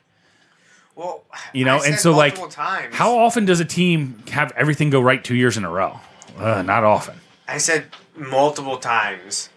[0.95, 5.01] Well, You know, and so like times, how often does a team have everything go
[5.01, 6.01] right two years in a row?
[6.39, 7.21] Uh, not often.
[7.47, 7.87] I said
[8.17, 9.49] multiple times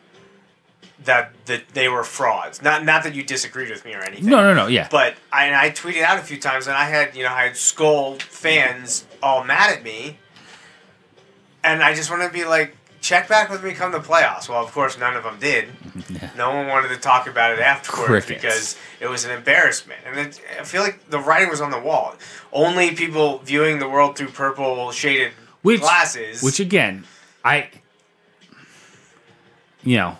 [1.03, 2.62] that that they were frauds.
[2.62, 4.27] Not not that you disagreed with me or anything.
[4.27, 4.67] No, no, no.
[4.67, 4.88] Yeah.
[4.91, 7.43] But I, and I tweeted out a few times, and I had you know I
[7.45, 10.17] had Skol fans all mad at me,
[11.63, 14.48] and I just want to be like, check back with me come the playoffs.
[14.48, 15.70] Well, of course, none of them did.
[16.38, 18.42] No one wanted to talk about it afterwards Crickets.
[18.42, 21.80] because it was an embarrassment, and it, I feel like the writing was on the
[21.80, 22.16] wall.
[22.54, 26.42] Only people viewing the world through purple shaded which, glasses.
[26.42, 27.06] Which again,
[27.44, 27.70] I,
[29.84, 30.18] you know,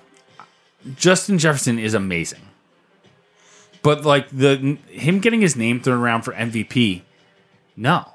[0.96, 2.42] Justin Jefferson is amazing,
[3.84, 7.02] but like the him getting his name thrown around for MVP,
[7.76, 8.11] no,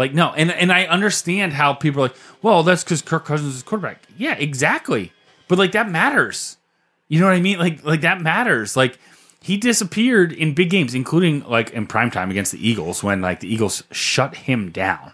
[0.00, 3.54] like no, and and I understand how people are like, well, that's because Kirk Cousins
[3.54, 4.02] is quarterback.
[4.16, 5.12] Yeah, exactly,
[5.48, 6.56] but like that matters.
[7.08, 7.58] You know what I mean?
[7.58, 8.76] Like like that matters.
[8.76, 8.98] Like
[9.42, 13.52] he disappeared in big games, including like in primetime against the Eagles when like the
[13.52, 15.12] Eagles shut him down.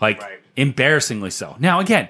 [0.00, 0.40] Like Right.
[0.56, 1.56] embarrassingly so.
[1.58, 2.08] Now again,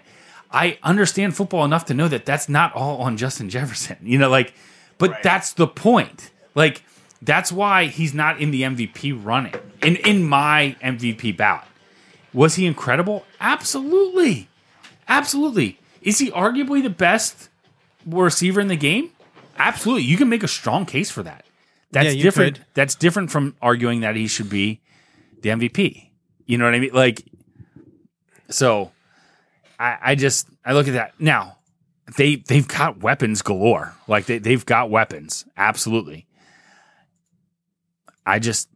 [0.51, 3.97] I understand football enough to know that that's not all on Justin Jefferson.
[4.03, 4.55] You know, like,
[4.99, 5.23] but Right.
[5.23, 6.31] that's the point.
[6.55, 6.83] Like,
[7.23, 9.55] that's why he's not in the MVP running.
[9.83, 11.65] In in my MVP ballot,
[12.37, 13.25] was he incredible?
[13.41, 14.49] Absolutely,
[15.09, 15.79] absolutely.
[16.03, 17.49] Is he arguably the best
[18.07, 19.11] receiver in the game?
[19.59, 20.05] Absolutely.
[20.05, 21.45] You can make a strong case for that.
[21.91, 22.57] That's Yeah, different.
[22.59, 22.67] could.
[22.75, 24.81] That's different from arguing that he should be
[25.41, 26.11] the MVP.
[26.45, 26.91] You know what I mean?
[26.93, 27.25] Like,
[28.51, 28.93] so
[29.79, 31.57] I, I just I look at that now.
[32.17, 33.95] They they've got weapons galore.
[34.07, 35.45] Like they they've got weapons.
[35.57, 36.27] Absolutely.
[38.25, 38.69] I just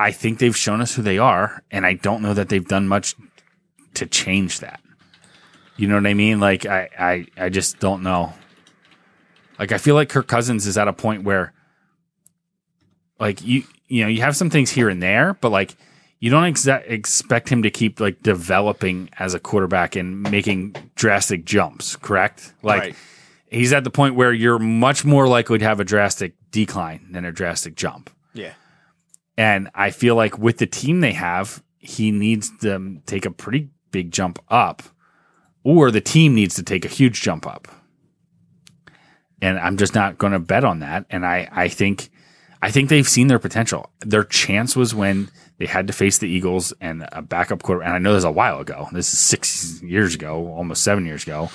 [0.00, 2.88] I think they've shown us who they are, and I don't know that they've done
[2.88, 3.14] much
[3.94, 4.80] to change that.
[5.76, 6.40] You know what I mean?
[6.40, 8.32] Like I I, I just don't know.
[9.58, 11.52] Like I feel like Kirk Cousins is at a point where
[13.18, 15.76] like you you know, you have some things here and there, but like
[16.20, 21.96] you don't expect him to keep like developing as a quarterback and making drastic jumps,
[21.96, 22.52] correct?
[22.62, 22.96] Like Right.
[23.50, 27.24] he's at the point where you're much more likely to have a drastic decline than
[27.24, 28.10] a drastic jump.
[28.34, 28.52] Yeah.
[29.40, 33.70] And I feel like with the team they have, he needs to take a pretty
[33.90, 34.82] big jump up,
[35.64, 37.66] or the team needs to take a huge jump up.
[39.40, 41.06] And I'm just not going to bet on that.
[41.08, 42.10] And I, I think,
[42.60, 43.88] I think they've seen their potential.
[44.00, 47.82] Their chance was when they had to face the Eagles and a backup quarter.
[47.82, 48.88] And I know this a while ago.
[48.92, 51.48] This is six years ago, almost seven years ago.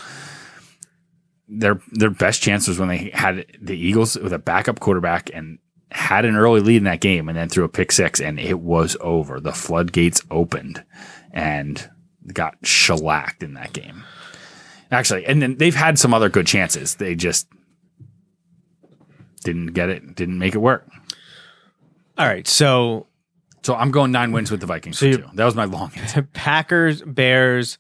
[1.48, 5.60] Their their best chance was when they had the Eagles with a backup quarterback and
[5.92, 8.60] had an early lead in that game and then threw a pick six and it
[8.60, 9.40] was over.
[9.40, 10.84] The floodgates opened
[11.32, 11.90] and
[12.34, 14.04] got shellacked in that game.
[14.92, 16.96] Actually, and then they've had some other good chances.
[16.96, 17.48] They just
[19.44, 20.88] didn't get it, didn't make it work.
[22.18, 23.08] All right, so
[23.64, 25.26] So I'm going nine wins with the Vikings So two.
[25.34, 26.22] That was my long answer.
[26.34, 27.78] Packers, Bears,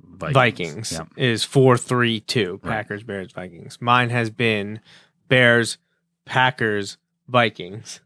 [0.00, 0.34] Vikings.
[0.34, 1.04] Vikings Yeah.
[1.16, 2.60] is four three two.
[2.62, 2.72] Right.
[2.72, 3.78] Packers, Bears, Vikings.
[3.80, 4.80] Mine has been
[5.28, 5.78] Bears,
[6.24, 6.96] Packers,
[7.28, 8.00] Vikings.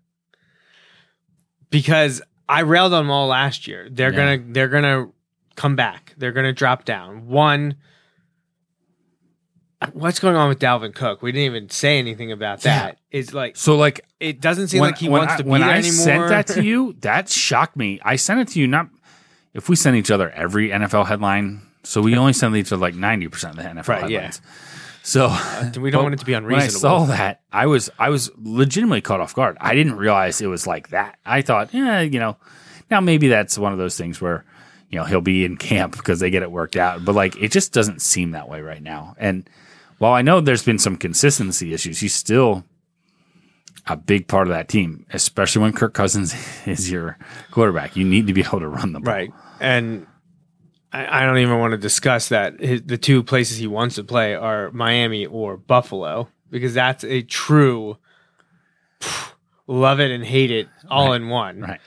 [1.71, 3.89] Because I railed on them all last year.
[3.91, 4.37] They're Yeah.
[4.37, 5.09] gonna they're gonna
[5.57, 6.15] come back.
[6.19, 7.27] They're gonna drop down.
[7.27, 7.77] One
[9.95, 11.23] What's going on with Dalvin Cook?
[11.23, 12.99] We didn't even say anything about that.
[13.11, 15.71] It's like So like it doesn't seem like he wants I, to be when there
[15.71, 15.93] I anymore.
[15.93, 17.99] sent that to you, that shocked me.
[18.03, 18.89] I sent it to you not
[19.55, 21.63] if we send each other every NFL headline.
[21.83, 24.31] So we only send each other like ninety percent of the NFL Right, yeah.
[25.03, 26.81] So uh, we don't want it to be When I unreasonable.
[26.81, 29.57] saw that, I was I was legitimately caught off guard.
[29.61, 31.19] I didn't realize it was like that.
[31.25, 32.37] I thought, yeah, you know,
[32.91, 34.45] now maybe that's one of those things where
[34.91, 37.05] you know he'll be in camp because they get it worked out.
[37.05, 39.15] But like, it just doesn't seem that way right now.
[39.19, 39.49] And
[39.99, 42.65] while I know there's been some consistency issues, he's still
[43.87, 46.35] a big part of that team, especially when Kirk Cousins
[46.67, 47.19] is your
[47.51, 47.97] quarterback.
[47.97, 49.15] You need to be able to run the ball.
[49.15, 49.33] Right.
[49.61, 50.07] And
[50.93, 52.61] I, I don't even want to discuss that.
[52.61, 57.23] His, the two places he wants to play are Miami or Buffalo because that's a
[57.23, 57.97] true
[59.67, 61.61] love it and hate it all in one.
[61.61, 61.81] Right.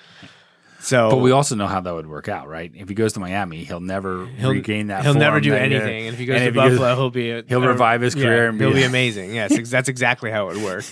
[0.80, 2.70] So, But we also know how that would work out, right?
[2.76, 5.04] If he goes to Miami, he'll never he'll regain that.
[5.04, 6.08] He'll never do that anything.
[6.08, 8.02] And if he goes and to he goes- Buffalo, he'll be a, he'll a- revive
[8.02, 9.34] his yeah, career and be he'll be a- amazing.
[9.34, 10.86] Yes, that's exactly how it would work.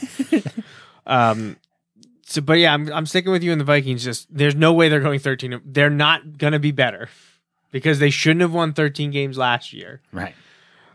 [1.05, 1.57] um.
[2.25, 4.01] So, but yeah, I'm I'm sticking with you in the Vikings.
[4.05, 5.59] Just there's no way they're going 13.
[5.65, 7.09] They're not gonna be better
[7.71, 10.01] because they shouldn't have won 13 games last year.
[10.11, 10.35] right.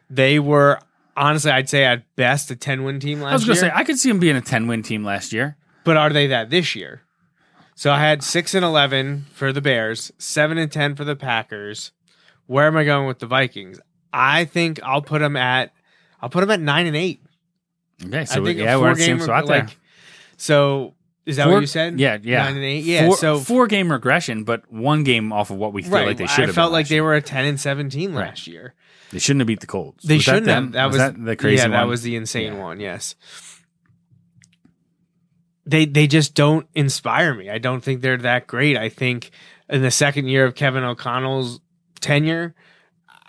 [0.09, 0.79] They were
[1.17, 3.31] honestly, I'd say at best a 10 win team last year.
[3.31, 5.33] I was going to say I could see them being a ten win team last
[5.33, 5.57] year.
[5.83, 7.03] but are they that this year?
[7.75, 11.91] So I had six and 11 for the Bears, seven and 10 for the Packers.
[12.47, 13.81] Where am I going with the Vikings?
[14.13, 15.73] I think I'll put them at,
[16.23, 17.21] I'll put them at nine and eight.
[18.05, 19.67] Okay, I so think yeah, we're four the same spot there.
[20.37, 20.95] So
[21.27, 21.99] is that Four- what you said?
[22.01, 22.45] Yeah, yeah.
[22.45, 22.85] nine and eight.
[22.85, 23.07] Yeah.
[23.07, 26.17] Four, so four game regression, but one game off of what we feel right, like
[26.17, 26.51] they should have.
[26.51, 27.05] I felt like last they year.
[27.05, 28.75] were a ten and seventeen last year.
[29.11, 30.05] They shouldn't have beat the Colts.
[30.05, 30.65] They Was shouldn't them?
[30.65, 30.73] have.
[30.73, 31.71] That was, that the crazy Yeah, one.
[31.73, 32.81] that was the insane one.
[32.81, 33.15] Yes.
[35.65, 37.51] They they just don't inspire me.
[37.51, 38.77] I don't think they're that great.
[38.77, 39.31] I think
[39.69, 41.61] in the second year of Kevin O'Connell's
[42.01, 42.55] tenure,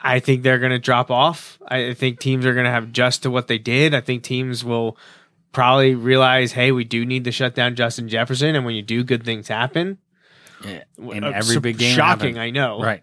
[0.01, 1.57] I think they're going to drop off.
[1.67, 3.95] I think teams are going to have just to what they did.
[3.95, 4.97] I think teams will
[5.57, 9.03] probably realize, hey, we do need to shut down Justin Jefferson, and when you do,
[9.03, 9.97] good things happen.
[10.63, 11.95] Yeah, in Uh, every so- big game.
[11.95, 12.35] shocking.
[12.35, 12.39] happened.
[12.39, 13.01] I know, Right.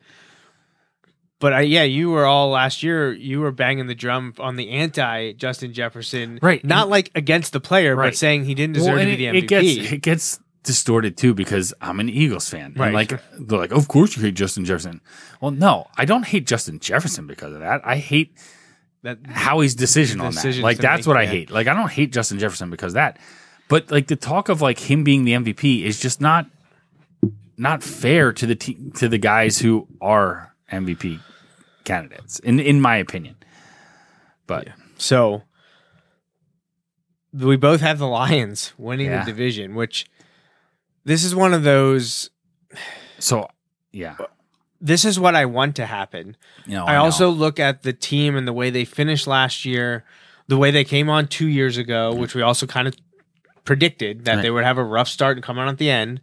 [1.40, 3.12] But I, yeah, you were all last year.
[3.12, 6.64] You were banging the drum on the anti Justin Jefferson, Right.
[6.64, 8.06] Not like against the player, Right.
[8.06, 9.38] but saying he didn't deserve Well, to be the MVP.
[9.38, 12.66] it gets it gets distorted too because I'm an Eagles fan.
[12.66, 12.94] And Right.
[12.94, 15.00] like they're like, of course you hate Justin Jefferson.
[15.40, 17.82] Well, no, I don't hate Justin Jefferson because of that.
[17.84, 18.32] I hate
[19.04, 20.56] that Howie's decision on that.
[20.56, 21.30] Like that's make, what I yeah.
[21.30, 21.50] hate.
[21.50, 23.18] Like I don't hate Justin Jefferson because that.
[23.68, 26.46] But like the talk of like him being the MVP is just not
[27.56, 31.20] not fair to the te- to the guys who are MVP
[31.84, 33.36] candidates in in my opinion.
[34.46, 35.42] But so.
[37.32, 39.24] We both have the Lions winning Yeah.
[39.24, 40.06] the division, which
[41.04, 42.30] this is one of those.
[43.18, 43.48] so
[43.92, 44.16] yeah,
[44.84, 46.36] This is what I want to happen.
[46.66, 47.04] you know, I know.
[47.04, 50.04] also look at the team and the way they finished last year,
[50.46, 52.94] the way they came on two years ago, which we also kind of
[53.64, 54.42] predicted that Right.
[54.42, 56.20] they would have a rough start and come out at the end.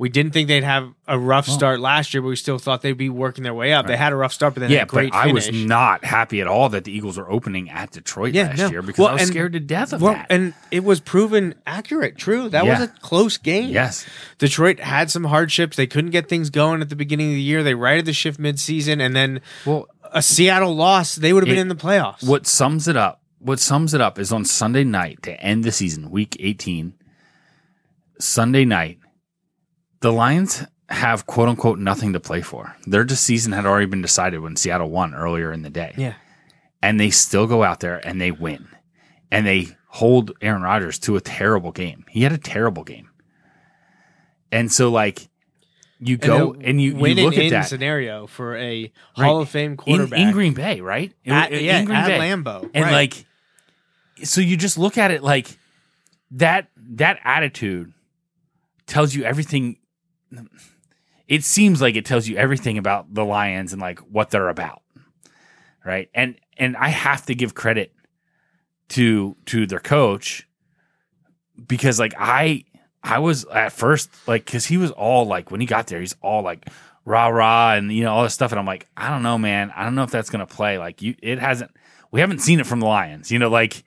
[0.00, 1.52] We didn't think they'd have a rough oh.
[1.52, 3.86] start last year, but we still thought they'd be working their way up.
[3.86, 6.06] They had a rough start, but then yeah, had a great but I was not
[6.06, 8.70] happy at all that the Eagles were opening at Detroit Yeah, last no.
[8.70, 10.28] year because Well, I was and- scared to death of well, that.
[10.30, 12.16] and it was proven accurate.
[12.16, 13.68] True, that was a close game.
[13.68, 14.06] yes,
[14.38, 15.76] Detroit had some hardships.
[15.76, 17.62] They couldn't get things going at the beginning of the year.
[17.62, 21.58] They righted the shift midseason, and then well, a Seattle loss, they would have been
[21.58, 22.26] It- in the playoffs.
[22.26, 25.72] what sums it up what sums it up is on sunday night to end the
[25.72, 26.94] season week 18
[28.18, 28.98] sunday night
[30.00, 34.40] the lions have quote unquote nothing to play for their season had already been decided
[34.40, 36.14] when seattle won earlier in the day Yeah.
[36.82, 38.68] and they still go out there and they win
[39.30, 43.08] and they hold aaron rodgers to a terrible game he had a terrible game
[44.50, 45.28] and so like
[46.02, 49.26] you go a and, you, you look at that scenario for a Right.
[49.26, 51.12] Hall of Fame quarterback in Green Bay, right?
[51.26, 52.18] At- in yeah, Green at Bay.
[52.18, 52.92] Lambeau, and right.
[52.92, 53.26] like,
[54.24, 55.58] so you just look at it like
[56.32, 56.68] that.
[56.94, 57.92] That attitude
[58.86, 59.76] tells you everything.
[61.28, 64.82] It seems like it tells you everything about the Lions and like what they're about,
[65.84, 66.08] right?
[66.14, 67.92] And and I have to give credit
[68.90, 70.48] to to their coach,
[71.66, 72.64] because like I
[73.02, 76.16] I was at first like because he was all like when he got there he's
[76.20, 76.68] all like
[77.04, 78.52] rah rah and you know all this stuff.
[78.52, 79.72] And I'm like I don't know man.
[79.74, 80.78] I don't know if that's gonna play.
[80.78, 81.70] Like you it hasn't
[82.10, 83.84] we haven't seen it from the Lions you know like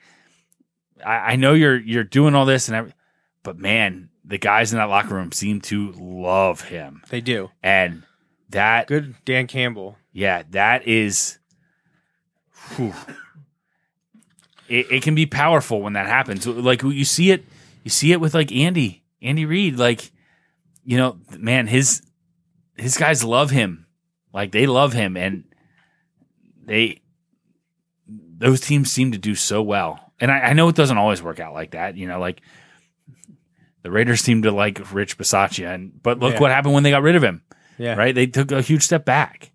[1.06, 2.94] I, I know you're you're doing all this and every,
[3.44, 7.50] but man the guys in that locker room seem to love him They do.
[7.62, 8.04] and
[8.50, 9.98] that Good Dan Campbell.
[10.12, 11.40] yeah, that is.
[12.76, 12.94] whew.
[14.70, 16.48] It, it can be powerful when that happens.
[16.48, 17.44] Like you see it,
[17.84, 19.78] you see it with like Andy, Andy Reid.
[19.78, 20.12] Like,
[20.86, 22.02] you know, man, his
[22.78, 23.86] his guys love him.
[24.34, 25.44] Like they love him, and
[26.66, 27.02] they
[28.08, 30.14] those teams seem to do so well.
[30.20, 31.98] And I, I know it doesn't always work out like that.
[31.98, 32.42] You know, like
[33.84, 36.40] the Raiders seem to like Rich Bisaccia, and but look Yeah.
[36.40, 37.44] what happened when they got rid of him.
[37.78, 37.96] Yeah.
[37.96, 39.52] Right, they took a huge step back.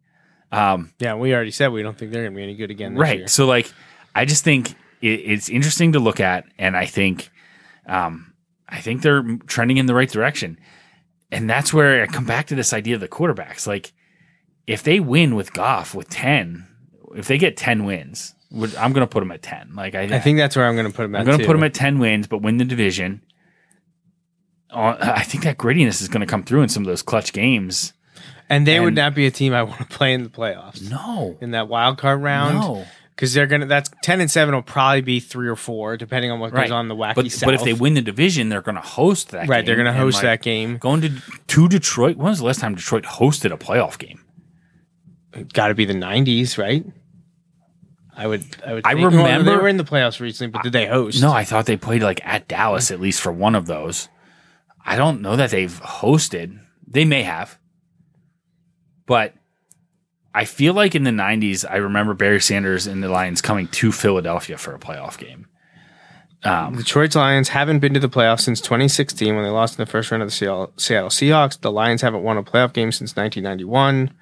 [0.51, 2.95] Um, Yeah, we already said we don't think they're going to be any good again
[2.95, 3.19] this right.
[3.19, 3.29] year.
[3.29, 3.71] So like,
[4.15, 4.71] I just think
[5.01, 7.31] it, it's interesting to look at, and I think,
[7.87, 8.33] um,
[8.69, 10.59] I think they're trending in the right direction,
[11.31, 13.67] and that's where I come back to this idea of the quarterbacks.
[13.67, 13.93] Like,
[14.67, 16.67] if they win with Goff with ten,
[17.15, 19.73] if they get ten wins, I'm going to put them at ten.
[19.75, 21.15] Like I, I think that's where I'm going to put them.
[21.15, 21.21] at.
[21.21, 23.23] I'm going to put them at ten wins, but win the division.
[24.71, 27.33] Uh, I think that grittiness is going to come through in some of those clutch
[27.33, 27.93] games.
[28.51, 30.89] And they would not be a team I want to play in the playoffs.
[30.91, 32.61] No, In that wild card round.
[32.61, 32.87] no.
[33.15, 36.31] Because they're going to, that's 10 and 7 will probably be three or four, depending
[36.31, 37.47] on what goes on the wacky but, South.
[37.49, 39.49] but if they win the division, they're going to host that.
[39.49, 39.67] Right, game.
[39.67, 40.79] they're going to host like, that game.
[40.79, 41.11] Going to
[41.49, 42.17] to Detroit.
[42.17, 44.21] When was the last time Detroit hosted a playoff game?
[45.53, 46.87] Got to be the 90s, right?
[48.17, 48.87] I would, I would.
[48.87, 51.21] I think- well, they were in the playoffs recently, but did they host?
[51.21, 54.09] No, I thought they played like at Dallas at least for one of those.
[54.89, 56.59] I don't know that they've hosted.
[56.87, 57.59] They may have,
[59.05, 59.35] but
[60.35, 63.93] I feel like in the '90s, I remember Barry Sanders and the Lions coming to
[63.93, 65.47] Philadelphia for a playoff game.
[66.43, 69.91] Um, Detroit's Lions haven't been to the playoffs since 2016 when they lost in the
[69.91, 71.61] first round of the Seattle, Seattle Seahawks.
[71.61, 74.15] The Lions haven't won a playoff game since 1991.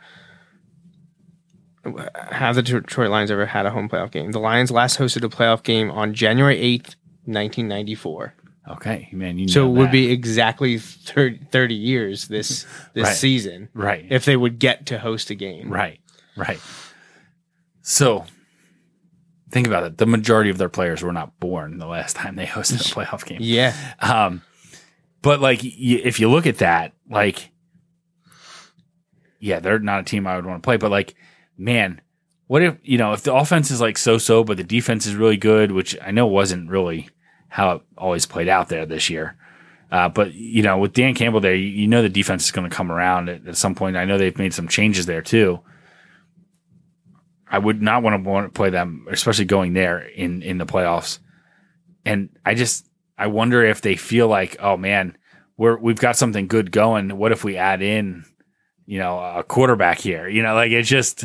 [2.32, 4.32] Have the Detroit Lions ever had a home playoff game?
[4.32, 6.96] The Lions last hosted a playoff game on January 8th,
[7.26, 8.34] 1994.
[8.68, 9.92] Okay, man, you So it would that.
[9.92, 13.16] be exactly 30, 30 years this this Right.
[13.16, 14.04] season right.
[14.10, 15.70] if they would get to host a game.
[15.72, 16.00] Right,
[16.36, 16.60] right.
[17.82, 18.24] So
[19.50, 19.98] think about it.
[19.98, 23.24] The majority of their players were not born the last time they hosted a playoff
[23.24, 23.38] game.
[23.40, 23.74] Yeah.
[24.00, 24.42] Um,
[25.22, 25.70] but like, y-
[26.04, 27.50] if you look at that, like,
[29.38, 30.76] yeah, they're not a team I would want to play.
[30.76, 31.14] But like,
[31.56, 32.00] man,
[32.46, 35.36] what if you know if the offense is like so-so, but the defense is really
[35.36, 37.08] good, which I know wasn't really
[37.48, 39.36] how it always played out there this year.
[39.90, 42.68] Uh, but you know, with Dan Campbell there, you, you know the defense is going
[42.68, 43.96] to come around at, at some point.
[43.96, 45.60] I know they've made some changes there too.
[47.48, 50.66] I would not want to want to play them, especially going there in in the
[50.66, 51.20] playoffs.
[52.04, 55.16] And I just I wonder if they feel like, oh man,
[55.56, 57.16] we're we've got something good going.
[57.16, 58.24] What if we add in,
[58.84, 60.28] you know, a quarterback here?
[60.28, 61.24] You know, like it's just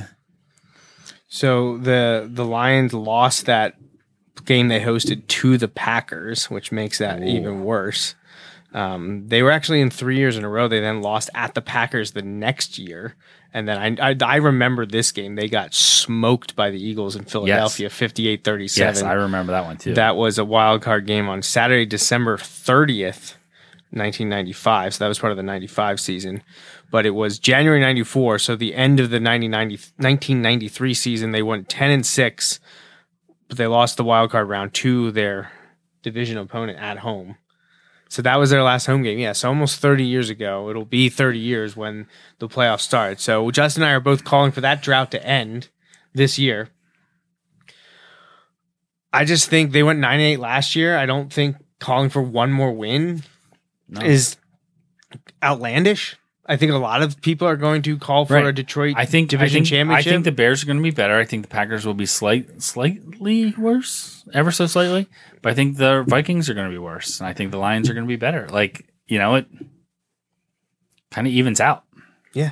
[1.27, 3.75] So the the Lions lost that
[4.45, 8.15] game they hosted to the Packers, which makes that even worse.
[8.73, 10.67] Um, they were actually in three years in a row.
[10.67, 13.15] They then lost at the Packers the next year,
[13.53, 15.35] and then I I, I remember this game.
[15.35, 18.77] They got smoked by the Eagles in Philadelphia, 58-37.
[18.77, 19.93] yes, I remember that one too.
[19.93, 23.35] That was a wild card game on Saturday, December 30th,
[23.91, 24.93] 1995.
[24.93, 26.41] So that was part of the 95 season.
[26.89, 28.39] But it was January 94.
[28.39, 32.59] So the end of the 1990 1993 season, they went 10 and 6,
[33.51, 35.51] but they lost the wild card round to their
[36.03, 37.35] division opponent at home.
[38.07, 39.19] So that was their last home game.
[39.19, 40.69] Yeah, so almost 30 years ago.
[40.69, 42.07] It'll be 30 years when
[42.39, 43.19] the playoffs start.
[43.19, 45.67] So Justin and I are both calling for that drought to end
[46.13, 46.69] this year.
[49.11, 50.97] I just think they went 9 8 last year.
[50.97, 53.23] I don't think calling for one more win
[53.89, 53.99] No.
[53.99, 54.37] is
[55.43, 56.15] outlandish.
[56.45, 58.47] I think a lot of people are going to call for Right.
[58.47, 60.07] a Detroit I think division I think, championship.
[60.07, 61.17] I think the Bears are going to be better.
[61.17, 65.07] I think the Packers will be slight, slightly worse, ever so slightly.
[65.41, 67.89] But I think the Vikings are going to be worse, and I think the Lions
[67.89, 68.47] are going to be better.
[68.49, 69.45] Like you know, it
[71.11, 71.83] kind of evens out.
[72.33, 72.51] Yeah.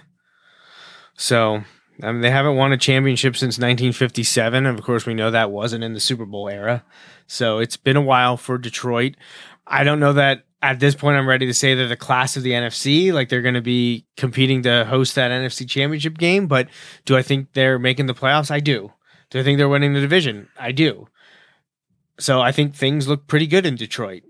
[1.16, 1.64] So
[2.02, 4.66] I mean, they haven't won a championship since 1957.
[4.66, 6.84] And of course, we know that wasn't in the Super Bowl era.
[7.28, 9.16] So it's been a while for Detroit.
[9.68, 12.43] I don't know that at this point I'm ready to say they're the class of
[12.43, 13.14] the NFC.
[13.14, 16.47] Like they're going to be competing to host that NFC championship game.
[16.47, 16.68] But
[17.05, 18.51] do I think they're making the playoffs?
[18.51, 18.93] I do.
[19.30, 20.49] Do I think they're winning the division?
[20.60, 21.07] I do.
[22.20, 24.24] So I think things look pretty good in Detroit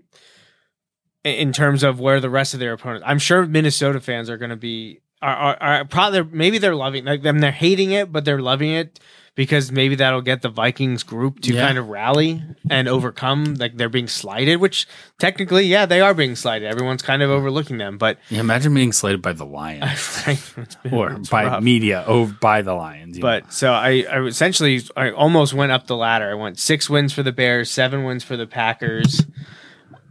[1.24, 3.04] in- terms of where the rest of their opponents.
[3.06, 7.04] I'm sure Minnesota fans are going to be are are, are probably maybe they're loving
[7.04, 7.40] like them.
[7.40, 9.00] They're hating it, but they're loving it
[9.36, 11.66] because maybe that'll get the Vikings group to Yeah.
[11.66, 13.54] kind of rally and overcome.
[13.54, 14.86] Like they're being slighted, which
[15.18, 16.68] technically, yeah, they are being slighted.
[16.70, 20.24] Everyone's kind of overlooking them, but Yeah, imagine being slated by the Lions
[20.82, 21.62] been- or by rough.
[21.62, 23.16] media over by the Lions.
[23.16, 23.28] you know.
[23.40, 26.30] But so I, I essentially I almost went up the ladder.
[26.30, 29.24] I went six wins for the Bears, seven wins for the Packers.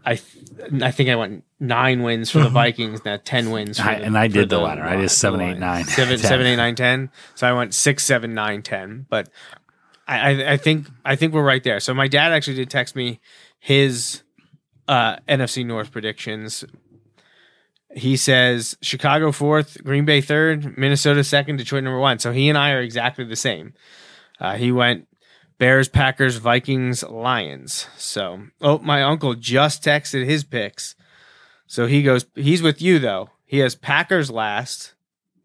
[0.06, 3.80] I th- I think I went nine wins for the Vikings, now ten wins.
[3.80, 4.84] I- the, and I did the latter.
[4.84, 6.28] I did seven, the eight, nine, seven, 10.
[6.28, 7.10] seven, eight, nine, ten.
[7.36, 9.06] So I went six, seven, nine, ten.
[9.10, 9.30] But
[10.08, 11.80] I, I, I think I think we're right there.
[11.80, 13.20] So my dad actually did text me
[13.60, 14.24] his
[14.88, 16.64] uh, NFC North predictions.
[17.96, 22.20] He says Chicago fourth, Green Bay third, Minnesota second, Detroit number one.
[22.20, 23.74] So he and I are exactly the same.
[24.40, 25.08] Uh, he went
[25.60, 27.88] Bears, Packers, Vikings, Lions.
[27.98, 30.96] So, oh, my uncle just texted his picks.
[31.68, 33.30] So he goes, he's with you though.
[33.46, 34.94] He has Packers last,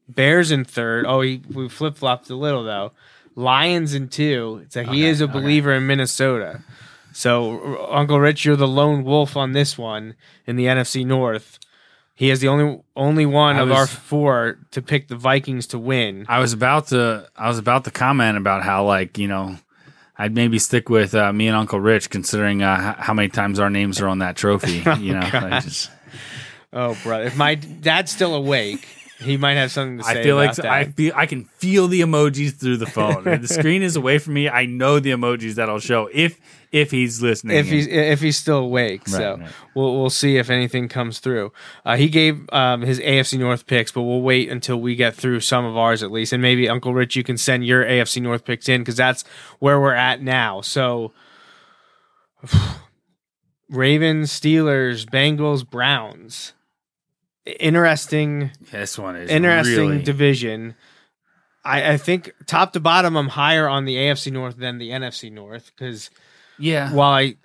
[0.09, 1.05] Bears in third.
[1.07, 2.93] Oh, he we flip flopped a little though.
[3.35, 4.65] Lions in two.
[4.71, 6.63] So he is a believer in Minnesota.
[7.13, 10.15] So Uncle Rich, you're the lone wolf on this one
[10.47, 11.59] in the NFC North.
[12.15, 15.67] He is the only only one I of was- our four to pick the Vikings
[15.69, 16.25] to win.
[16.29, 19.57] I was about to I was about to comment about how like you know
[20.17, 23.71] I'd maybe stick with uh, me and Uncle Rich considering uh, how many times our
[23.71, 24.83] names are on that trophy.
[25.01, 25.91] You know, I, just,
[26.73, 27.25] Oh, brother!
[27.25, 28.87] If my dad's still awake,
[29.21, 30.21] he might have something to say.
[30.21, 30.67] I feel like that.
[30.67, 33.25] I feel I can feel the emojis through the phone.
[33.41, 36.39] The screen is away from me, I know the emojis that'll show if
[36.75, 37.57] if he's listening.
[37.57, 39.07] if he's if he's still awake.
[39.07, 39.49] so right.
[39.77, 41.53] we'll we'll see if anything comes through.
[41.85, 45.39] Uh, he gave um, his AFC North picks, but we'll wait until we get through
[45.39, 48.45] some of ours at least, and maybe Uncle Rich, you can send your AFC North
[48.45, 49.23] picks in because that's
[49.61, 50.61] where we're at now.
[50.61, 51.13] So.
[53.71, 56.53] Ravens, Steelers, Bengals, Browns.
[57.47, 60.75] Interesting this one is interesting really, division.
[61.65, 65.33] I, I think top to bottom, I'm higher on the AFC North than the NFC
[65.33, 66.11] North because
[66.59, 66.93] yeah.
[66.93, 67.37] while I,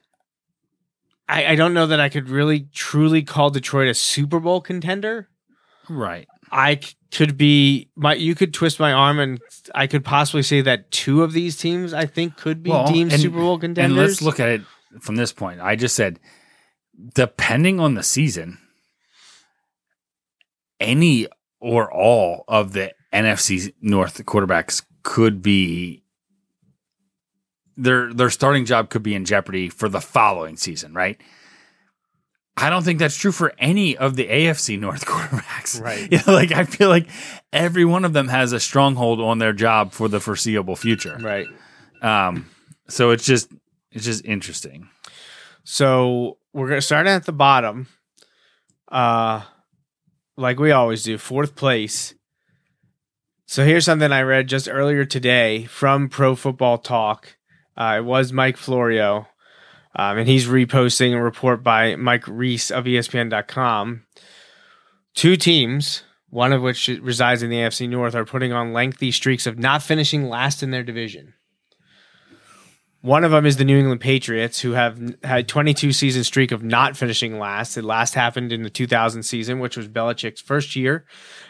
[1.28, 5.30] I I don't know that I could really truly call Detroit a Super Bowl contender.
[5.90, 6.28] right.
[6.52, 9.40] I c- could be my you could twist my arm and
[9.76, 13.12] I could possibly say that two of these teams I think could be Well, deemed
[13.14, 13.98] and- Super Bowl contenders.
[13.98, 14.62] And let's look at it
[15.00, 15.62] from this point.
[15.62, 16.20] I just said,
[17.14, 18.58] depending on the season,
[20.80, 21.28] any
[21.60, 26.04] or all of the NFC North quarterbacks could be
[27.80, 31.20] their their starting job could be in jeopardy for the following season, right?
[32.58, 35.82] I don't think that's true for any of the AFC North quarterbacks.
[35.82, 36.12] Right.
[36.12, 37.08] You know, like I feel like
[37.54, 41.18] every one of them has a stronghold on their job for the foreseeable future.
[41.22, 41.48] right.
[42.02, 42.50] Um,
[42.88, 43.52] so it's just
[43.92, 44.90] it's just interesting.
[45.64, 47.88] So we're gonna start at the bottom.
[48.90, 49.42] Uh
[50.38, 52.14] like we always do, fourth place.
[53.46, 57.36] So here's something I read just earlier today from Pro Football Talk.
[57.80, 59.28] Uh, it was Mike Florio,
[59.96, 64.04] um, and he's reposting a report by Mike Reiss of ESPN.com.
[65.16, 69.48] Two teams, one of which resides in the AFC North, are putting on lengthy streaks
[69.48, 71.34] of not finishing last in their division.
[73.02, 76.64] One of them is the New England Patriots, who have had 22 season streak of
[76.64, 77.78] not finishing last.
[77.78, 81.06] It last happened in the 2000 season, which was Belichick's first year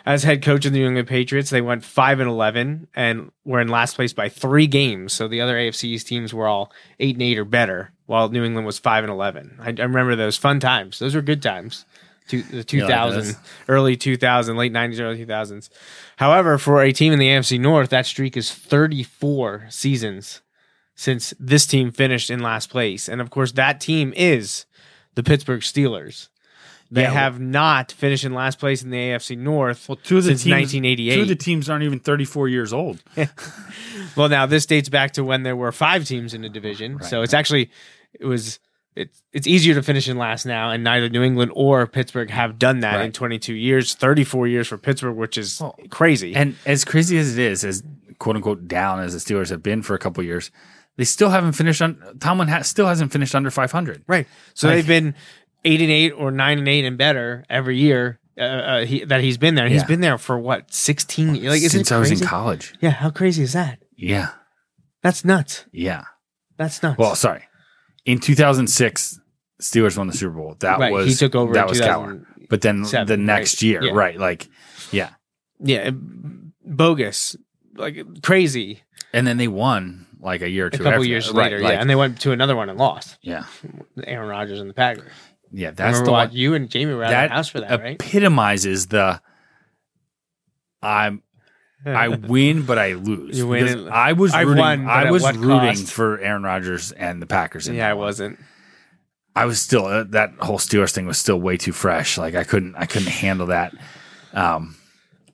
[0.06, 1.50] as head coach of the New England Patriots.
[1.50, 5.12] They went five and 11 and were in last place by three games.
[5.12, 8.44] So the other AFC East teams were all eight and eight or better, while New
[8.44, 9.58] England was five and 11.
[9.60, 11.00] I, I remember those fun times.
[11.00, 11.84] Those were good times.
[12.28, 13.36] Two, the 2000, those.
[13.68, 15.70] early 2000, late 90s, early 2000s.
[16.18, 20.42] However, for a team in the AFC North, that streak is 34 seasons
[21.00, 23.08] since this team finished in last place.
[23.08, 24.66] And of course, that team is
[25.16, 26.28] the Pittsburgh Steelers.
[26.92, 30.26] They Yeah, have not finished in last place in the AFC North Well, two of
[30.26, 31.16] the since teams, 1988.
[31.16, 33.02] Two of the teams aren't even 34 years old.
[34.18, 37.02] well, now this dates back to when there were five teams in the division.
[37.02, 37.72] so it's actually
[38.20, 38.60] it was
[38.98, 42.60] it's it's easier to finish in last now, and neither New England or Pittsburgh have
[42.60, 46.36] done that in 22 years, 34 years for Pittsburgh, which is crazy.
[46.36, 47.84] And as crazy as it is, as
[48.18, 50.52] quote unquote down as the Steelers have been for a couple years,
[51.00, 51.98] they still haven't finished on.
[52.20, 54.04] Tomlin ha- still hasn't finished under 500.
[54.06, 54.28] Right.
[54.54, 55.16] So Like- they've been
[55.66, 59.22] eight and eight or nine and eight and better every year uh, uh, he, that
[59.22, 59.66] he's been there.
[59.66, 59.88] And He's Yeah.
[59.88, 61.36] been there for what sixteen?
[61.36, 61.62] years?
[61.62, 62.74] Like Since I was in college.
[62.82, 62.92] Yeah.
[62.92, 63.80] How crazy is that?
[63.96, 64.30] Yeah,
[65.04, 65.66] That's nuts.
[65.72, 66.04] yeah.
[66.58, 66.98] That's nuts.
[66.98, 67.44] Well, sorry.
[68.06, 69.20] In 2006,
[69.62, 70.56] Steelers won the Super Bowl.
[70.60, 72.24] That Right, was he took over That was Cowher.
[72.50, 73.62] But then the next right?
[73.64, 73.92] year, Yeah.
[73.94, 74.18] right?
[74.18, 74.48] Like,
[74.92, 75.10] yeah.
[75.60, 75.92] yeah,
[76.66, 77.36] bogus,
[77.76, 78.84] like crazy.
[79.14, 81.34] And then they won like a year or two, A couple after years that.
[81.36, 83.18] later, Right, yeah, like- and they went to another one and lost.
[83.22, 83.46] yeah,
[84.06, 85.12] Aaron Rodgers and the Packers.
[85.52, 85.72] yeah.
[85.72, 87.96] That's the what one you and Jamie were at that the house for that, right?
[88.02, 89.22] epitomizes the
[90.82, 91.24] I'm
[91.86, 93.38] I win, but I lose.
[93.38, 94.58] You win and- I was rooting.
[94.58, 95.92] won, I was rooting cost?
[95.94, 97.68] for Aaron Rodgers and the Packers.
[97.68, 98.40] in Yeah, I wasn't.
[99.36, 102.18] I was still uh, that whole Steelers thing was still way too fresh.
[102.18, 103.74] Like I couldn't I couldn't handle that.
[104.34, 104.76] Um,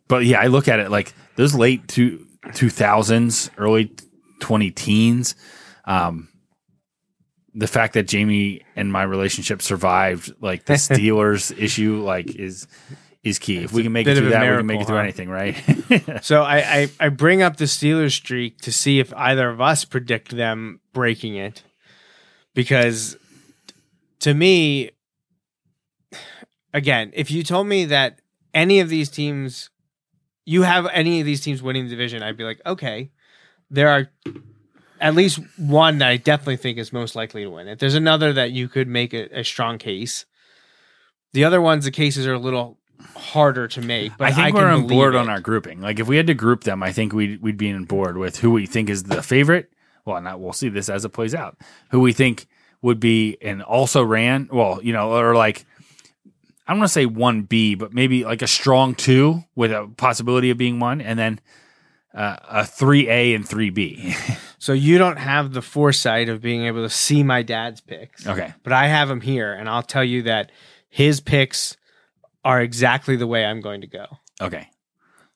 [0.08, 3.92] but yeah, I look at it like those late two two thousands, early
[4.46, 5.34] twenty teens.
[5.86, 6.30] Um,
[7.56, 12.68] the fact that Jamie and my relationship survived like the Steelers issue like is
[13.24, 13.64] is key.
[13.64, 15.02] If we can make it through that, we can make it through huh?
[15.02, 15.56] anything, right?
[16.24, 19.84] So I, I I bring up the Steelers streak to see if either of us
[19.84, 21.64] predict them breaking it,
[22.54, 23.18] because
[24.20, 24.92] to me,
[26.74, 28.20] again, if you told me that
[28.54, 29.72] any of these teams,
[30.46, 33.12] you have any of these teams winning the division, I'd be like, okay,
[33.70, 34.10] there are
[35.00, 37.80] at least one that I definitely think is most likely to win it.
[37.80, 40.26] There's another that you could make a, a strong case.
[41.34, 42.80] The other ones, the cases are a little
[43.16, 44.18] harder to make.
[44.18, 45.18] But I think can we're on board it.
[45.18, 45.82] on our grouping.
[45.82, 48.40] Like if we had to group them, I think we'd we'd be on board with
[48.40, 49.72] who we think is the favorite.
[50.06, 51.58] Well, not we'll see this as it plays out.
[51.92, 52.48] Who we think
[52.82, 55.66] would be and also ran well, you know, or like
[56.68, 59.90] I don't want to say one B, but maybe like a strong two with a
[59.98, 61.40] possibility of being one, and then
[62.16, 64.16] uh, a three A and three B.
[64.58, 68.26] So you don't have the foresight of being able to see my dad's picks.
[68.26, 70.52] okay, But I have them here, and I'll tell you that
[70.90, 71.78] his picks
[72.44, 74.06] are exactly the way I'm going to go.
[74.42, 74.68] okay,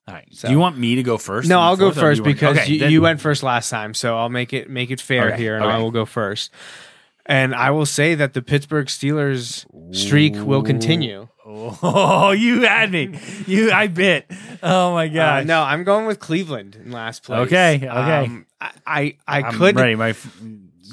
[0.08, 0.28] all right.
[0.32, 1.48] So- Do you want me to go first?
[1.48, 4.30] No, I'll go first because okay, you, then- you went first last time, so I'll
[4.30, 6.52] make it make it fair Okay, here, and I will go first.
[7.28, 11.28] And I will say that the Pittsburgh Steelers streak will continue.
[11.52, 13.18] Oh, you had me.
[13.48, 14.30] You, I bit.
[14.62, 15.48] Oh my Uh, god.
[15.48, 17.40] no, I'm going with Cleveland in last place.
[17.48, 17.88] Okay, okay.
[17.88, 19.96] Um, I I, I I'm could ready.
[19.96, 20.14] My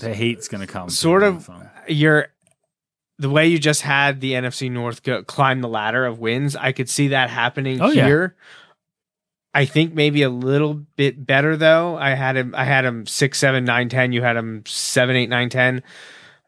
[0.00, 0.88] the hate's gonna come.
[0.88, 1.48] sort of
[1.88, 2.28] you're
[3.18, 6.54] the way you just had the NFC North go, climb the ladder of wins.
[6.56, 8.06] I could see that happening Oh, yeah.
[8.06, 8.36] here.
[9.54, 11.96] I think maybe a little bit better though.
[11.96, 12.54] I had him.
[12.54, 14.12] I had him six, seven, nine, ten.
[14.12, 15.82] You had him seven, eight, nine, ten.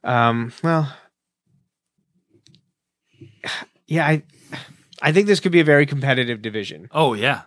[0.04, 0.52] Um.
[0.62, 0.94] Well,
[3.88, 4.06] yeah.
[4.06, 4.22] I
[5.02, 6.88] I think this could be a very competitive division.
[6.92, 7.42] Oh yeah.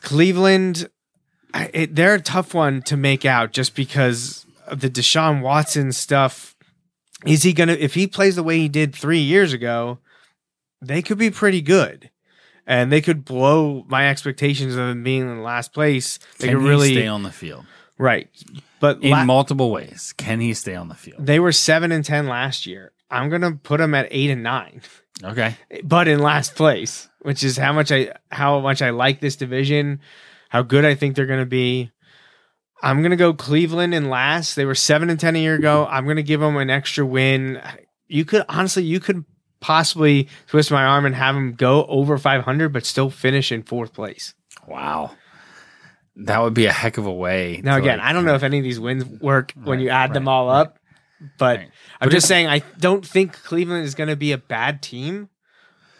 [0.00, 0.88] Cleveland,
[1.54, 6.54] it, they're a tough one to make out just because of the Deshaun Watson stuff.
[7.26, 9.98] Is he gonna if he plays the way he did three years ago?
[10.80, 12.10] They could be pretty good,
[12.64, 16.20] and they could blow my expectations of him being in last place.
[16.38, 17.66] They Can could really stay on the field
[17.98, 18.28] right,
[18.80, 20.14] but in la- multiple ways?
[20.16, 21.24] Can he stay on the field?
[21.24, 22.92] they were seven and ten last year.
[23.10, 24.82] I'm gonna put them at eight and nine.
[25.24, 25.56] Okay.
[25.82, 30.00] but in last place, which is how much I how much I like this division,
[30.48, 31.90] how good I think they're going to be.
[32.80, 34.54] I'm going to go Cleveland in last.
[34.54, 35.88] They were 7 and 10 a year ago.
[35.90, 37.60] I'm going to give them an extra win.
[38.06, 39.24] You could honestly you could
[39.60, 43.92] possibly twist my arm and have them go over 500 but still finish in fourth
[43.92, 44.34] place.
[44.68, 45.10] Wow.
[46.18, 47.60] That would be a heck of a way.
[47.62, 50.12] Now again, like- I don't know if any of these wins work when you add
[50.14, 50.60] them right, all right.
[50.62, 50.78] up,
[51.38, 51.70] but Right.
[52.00, 54.82] I'm But just if- saying I don't think Cleveland is going to be a bad
[54.82, 55.28] team,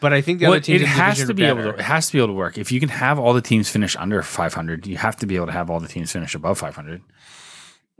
[0.00, 1.72] but I think the Well, other teams it has to are be able better.
[1.72, 1.78] to.
[1.78, 2.58] It has to be able to work.
[2.58, 5.46] If you can have all the teams finish under 500, you have to be able
[5.46, 7.00] to have all the teams finish above 500.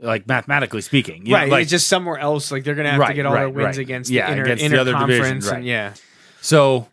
[0.01, 2.51] Like mathematically speaking, you know, right, like, it's just somewhere else.
[2.53, 3.77] Like they're gonna have to get all their wins right.
[3.79, 5.57] against Yeah, the inner, against the other conference, divisions, right.
[5.57, 5.93] and yeah,
[6.41, 6.87] so.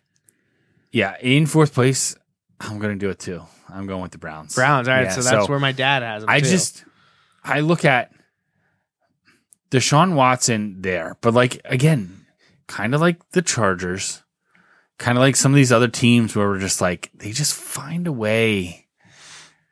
[0.91, 2.15] Yeah, in fourth place,
[2.61, 3.43] I'm going to do it too.
[3.69, 4.55] I'm going with the Browns.
[4.55, 4.87] Browns.
[4.87, 6.29] All right, Yeah, so that's where my dad has them.
[6.29, 6.49] I too.
[6.49, 6.85] just
[7.43, 8.11] I look at
[9.71, 12.25] Deshaun Watson there, but like again,
[12.67, 14.23] kind of like the Chargers,
[14.97, 18.07] kind of like some of these other teams where we're just like they just find
[18.07, 18.87] a way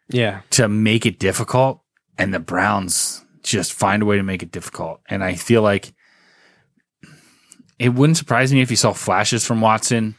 [0.10, 1.82] yeah, to make it difficult,
[2.18, 5.02] and the Browns just find a way to make it difficult.
[5.08, 5.94] And I feel like
[7.80, 10.16] it wouldn't surprise me if you saw flashes from Watson,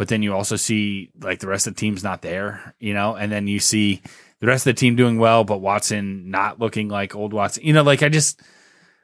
[0.00, 3.16] but then you also see like the rest of the team's not there, you know,
[3.16, 4.00] and then you see
[4.38, 7.64] the rest of the team doing well, but Watson not looking like old Watson.
[7.66, 8.40] You know, like I just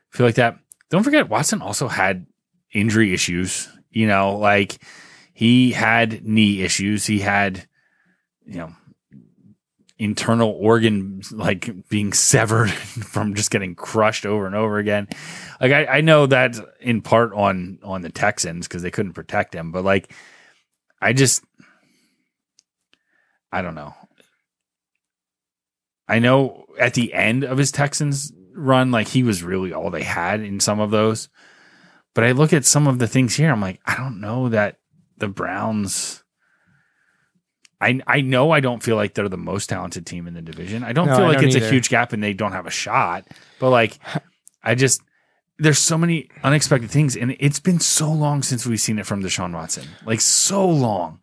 [0.09, 0.59] feel like that.
[0.88, 2.24] Don't forget, Watson also had
[2.72, 3.68] injury issues.
[3.90, 4.78] You know, like
[5.34, 7.05] he had knee issues.
[7.05, 7.68] He had,
[8.47, 8.72] you know,
[9.99, 15.09] internal organ like being severed from just getting crushed over and over again.
[15.61, 19.55] Like I, I know that in part on on the Texans because they couldn't protect
[19.55, 20.11] him, but like
[21.01, 21.44] I just
[23.53, 23.94] I don't know.
[26.09, 30.03] I know at the end of his Texans run, like he was really all they
[30.03, 31.28] had in some of those.
[32.14, 34.78] But I look at some of the things here, I'm like, I don't know that
[35.18, 36.22] the Browns.
[37.80, 40.82] I I know I don't feel like they're the most talented team in the division.
[40.82, 42.66] I don't No, feel I like don't it's a huge gap and they don't have
[42.66, 43.26] a shot.
[43.59, 43.99] But like,
[44.62, 45.03] I just
[45.59, 49.22] there's so many unexpected things, and it's been so long since we've seen it from
[49.22, 51.20] Deshaun Watson, like so long.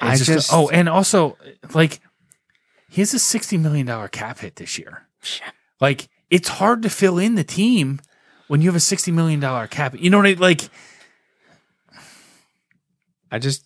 [0.00, 1.38] I It's just oh, and also
[1.74, 2.00] like
[2.88, 5.06] he has a sixty million dollar cap hit this year.
[5.80, 8.00] Like it's hard to fill in the team
[8.48, 9.94] when you have a sixty million dollar cap.
[9.96, 10.38] You know what I mean?
[10.38, 10.68] like?
[13.30, 13.64] I just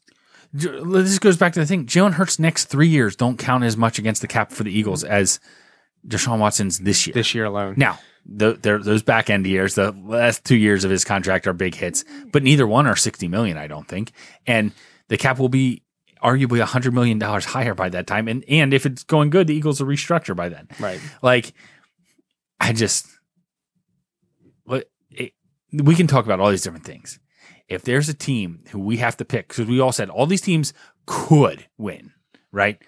[0.52, 1.86] This goes back to the thing.
[1.86, 5.04] Jalen Hurts' next three years don't count as much against the cap for the Eagles
[5.04, 5.40] as
[6.06, 7.14] Deshaun Watson's this year.
[7.14, 7.74] this year alone.
[7.76, 7.98] Now,
[8.29, 12.05] the, those back end years, the last two years of his contract are big hits,
[12.33, 13.57] but neither one are sixty million.
[13.57, 14.12] I don't think,
[14.47, 14.72] and
[15.09, 15.83] the cap will be
[16.22, 18.27] arguably hundred million dollars higher by that time.
[18.27, 20.68] And and if it's going good, the Eagles will restructure by then.
[20.81, 21.01] Right.
[21.22, 21.53] Like,
[22.59, 23.07] I just,
[24.64, 25.33] what it,
[25.72, 27.20] we can talk about all these different things.
[27.68, 30.41] If there's a team who we have to pick, because we all said all these
[30.41, 30.72] teams
[31.05, 32.12] could win,
[32.51, 32.83] right?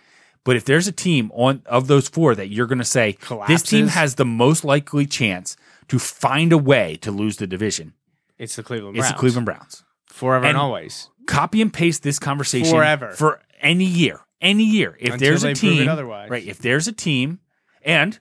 [0.49, 3.18] But if there's a team on of those four that you're going to say
[3.49, 7.92] this team has the most likely chance to find a way to lose the division,
[8.38, 9.12] It's the Cleveland it's Browns.
[9.14, 9.84] the Cleveland Browns.
[10.07, 11.11] forever and, And- always.
[11.26, 13.12] Copy and paste this conversation Forever.
[13.12, 14.96] for any year, any year.
[14.99, 16.30] If Until there's a team, otherwise.
[16.30, 16.42] right?
[16.46, 17.40] If there's a team,
[17.84, 18.18] and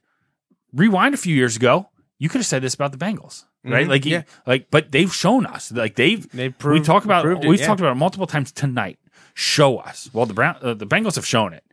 [0.74, 1.88] rewind a few years ago,
[2.20, 3.86] you could have said this about the Bengals, right?
[3.88, 4.24] Mhm, Like, yeah.
[4.46, 7.68] like, but they've shown us, like they've They we proved- talk about it, we've yeah.
[7.68, 9.00] talked about it multiple times tonight.
[9.34, 10.10] Show us.
[10.12, 11.64] Well, the Brown, uh, the Bengals have shown it.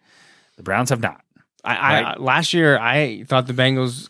[0.57, 1.21] The Browns have not.
[1.65, 4.09] I, I last year I thought the Bengals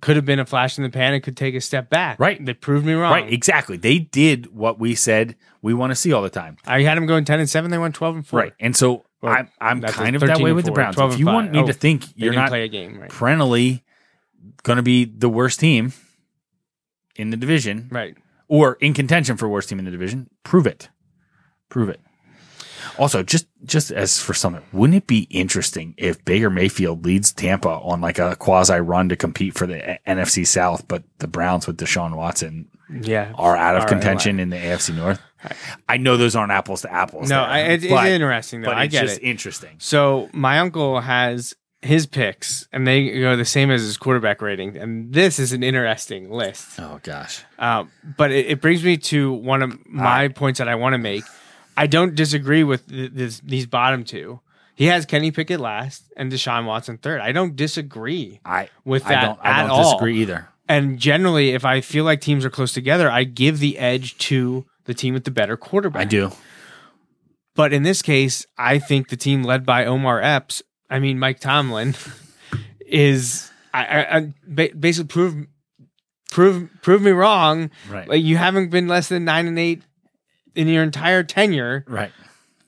[0.00, 2.18] could have been a flash in the pan and could take a step back.
[2.20, 2.44] Right.
[2.44, 3.12] They proved me wrong.
[3.12, 3.76] Right, exactly.
[3.76, 6.56] They did what we said we want to see all the time.
[6.66, 7.70] I had them going ten and seven.
[7.70, 8.40] They went twelve and four.
[8.40, 10.96] Right, and so Well, I'm I'm kind of that way with the Browns.
[10.98, 13.00] If you want me Oh, to think you're not play a game.
[13.00, 13.10] Right.
[13.10, 13.84] perennially
[14.64, 15.92] going to be the worst team
[17.16, 18.16] in the division, Right.
[18.48, 20.88] or in contention for worst team in the division, prove it.
[21.68, 22.00] Prove it.
[22.98, 27.68] Also, just just as for something, wouldn't it be interesting if Baker Mayfield leads Tampa
[27.70, 31.78] on like a quasi run to compete for the NFC South, but the Browns with
[31.78, 33.32] Deshaun Watson Yeah.
[33.36, 35.20] are out of contention in the AFC North?
[35.88, 37.28] I know those aren't apples to apples.
[37.28, 38.68] No, there, I, it, it's but- interesting though.
[38.70, 39.24] But I it's get just it.
[39.26, 39.76] interesting.
[39.78, 44.76] So my uncle has his picks, and they go the same as his quarterback rating.
[44.76, 46.78] And this is an interesting list.
[46.78, 47.42] Oh gosh.
[47.58, 50.98] Um, but it, it brings me to one of my points that I want to
[50.98, 51.24] make.
[51.76, 54.40] I don't disagree with th- this, these bottom two.
[54.74, 57.20] He has Kenny Pickett last and Deshaun Watson third.
[57.20, 59.84] I don't disagree I with I that don't I at don't all.
[59.92, 60.48] disagree either.
[60.68, 64.64] And generally, if I feel like teams are close together, I give the edge to
[64.84, 66.02] the team with the better quarterback.
[66.02, 66.32] I do.
[67.54, 71.40] But in this case, I think the team led by Omar Epps, I mean Mike
[71.40, 71.94] Tomlin,
[72.80, 74.32] is I, I, I
[74.70, 75.46] basically prove
[76.30, 77.70] prove prove me wrong.
[77.90, 78.08] Right.
[78.08, 79.82] Like you haven't been less than nine and eight
[80.54, 81.84] in your entire tenure.
[81.88, 82.12] Right.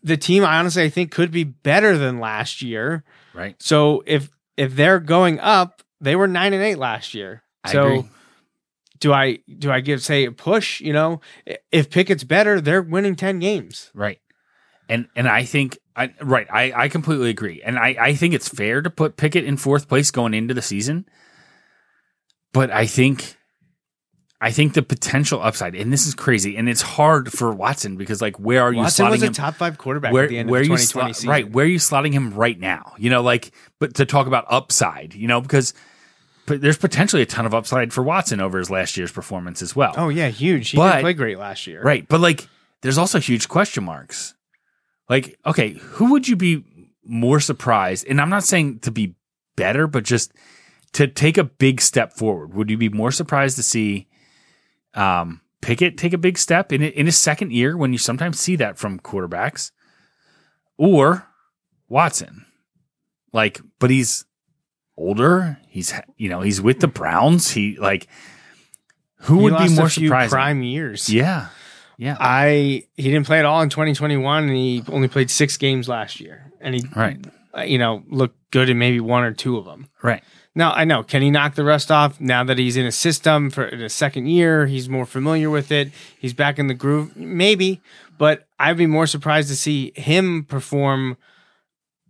[0.03, 3.05] The team, I honestly, I think could be better than last year.
[3.33, 3.57] Right.
[3.59, 7.43] So if if they're going up, they were nine and eight last year.
[7.65, 8.09] I so agree.
[9.01, 10.81] do I do I give say a push?
[10.81, 11.21] You know,
[11.73, 13.91] if Pickett's better, they're winning ten games.
[13.95, 14.21] Right.
[14.89, 17.63] And and I think I right, I, I completely agree.
[17.63, 20.63] And I, I think it's fair to put Pickett in fourth place going into the
[20.63, 21.07] season.
[22.53, 23.37] But I think
[24.41, 28.21] I think the potential upside, and this is crazy, and it's hard for Watson because
[28.21, 29.33] like where are you Watson slotting was a him?
[29.33, 31.31] top five quarterback where at the end where of the you 2020 slot, season.
[31.31, 34.45] right where are you slotting him right now you know like but to talk about
[34.51, 35.73] upside you know because
[36.47, 39.75] but there's potentially a ton of upside for Watson over his last year's performance as
[39.75, 40.71] well Oh yeah, huge.
[40.71, 41.81] He But- didn't play great last year.
[41.83, 42.47] right but like
[42.83, 44.35] there's also huge question marks
[45.09, 46.65] like okay who would you be
[47.05, 49.15] more surprised and I'm not saying to be
[49.57, 50.33] better but just
[50.95, 54.07] to take a big step forward would you be more surprised to see
[54.95, 58.57] um Pickett take a big step in in his second year when you sometimes see
[58.57, 59.71] that from quarterbacks
[60.77, 61.27] or
[61.89, 62.45] Watson.
[63.33, 64.25] Like, but he's
[64.97, 65.59] older.
[65.69, 67.51] He's you know he's with the Browns.
[67.51, 68.07] He like
[69.21, 70.31] who He would be more surprising?
[70.31, 71.09] prime years.
[71.09, 71.49] Yeah,
[71.97, 75.89] yeah, I he didn't play at all in 2021, and he only played six games
[75.89, 77.25] last year, and he right,
[77.67, 79.89] you know looked good in maybe one or two of them.
[80.03, 80.23] right.
[80.55, 83.51] Now I know can he knock the rust off now that he's in a system
[83.51, 84.67] for the second year?
[84.67, 85.91] He's more familiar with it.
[86.19, 87.81] He's back in the groove, maybe.
[88.17, 91.17] But I'd be more surprised to see him perform.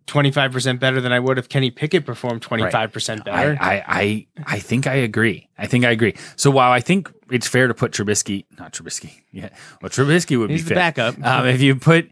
[0.07, 3.57] 25% better than I would if Kenny Pickett performed 25% better.
[3.59, 5.49] I, I, I, I think I agree.
[5.57, 6.15] I think I agree.
[6.37, 9.49] So while I think it's fair to put Trubisky, not Trubisky, yeah,
[9.81, 10.75] well Trubisky would He's be the fit.
[10.75, 11.25] backup.
[11.25, 12.11] Um, if you put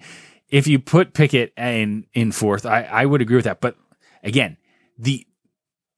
[0.48, 3.60] if you put Pickett in in fourth, I, I would agree with that.
[3.60, 3.76] But
[4.22, 4.56] again,
[4.96, 5.26] the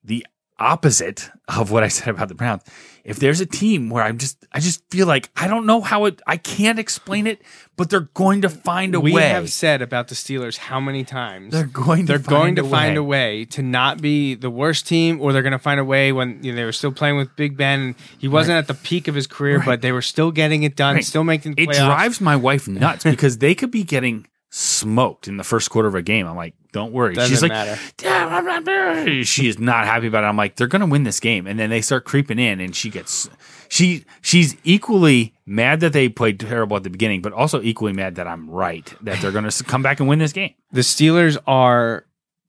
[0.05, 0.27] the
[0.59, 2.63] opposite of what I said about the Browns.
[3.03, 6.05] If there's a team where I'm just I just feel like I don't know how
[6.07, 7.43] it I can't explain it,
[7.77, 9.23] but they're going to find a we way.
[9.23, 12.63] We have said about the Steelers how many times they're going to they're going to
[12.65, 15.85] find a way to not be the worst team, or they're going to find a
[15.85, 17.95] way when you know, they were still playing with Big Ben.
[18.19, 19.67] He wasn't at the peak of his career, Right.
[19.67, 21.05] but they were still getting it done, Right.
[21.05, 21.75] still making it playoffs.
[21.87, 25.95] drives my wife nuts because they could be getting smoked in the first quarter of
[25.97, 26.27] a game.
[26.27, 27.15] I'm like, don't worry.
[27.15, 27.79] Doesn't She's like, matter.
[27.99, 30.27] "Damn, she is not happy about it.
[30.27, 32.91] I'm like, they're gonna win this game, and then they start creeping in, and she
[32.91, 33.31] gets
[33.69, 38.17] she she's equally mad that they played terrible at the beginning, but also equally mad
[38.17, 40.53] that I'm right that they're gonna come back and win this game.
[40.73, 42.07] The Steelers are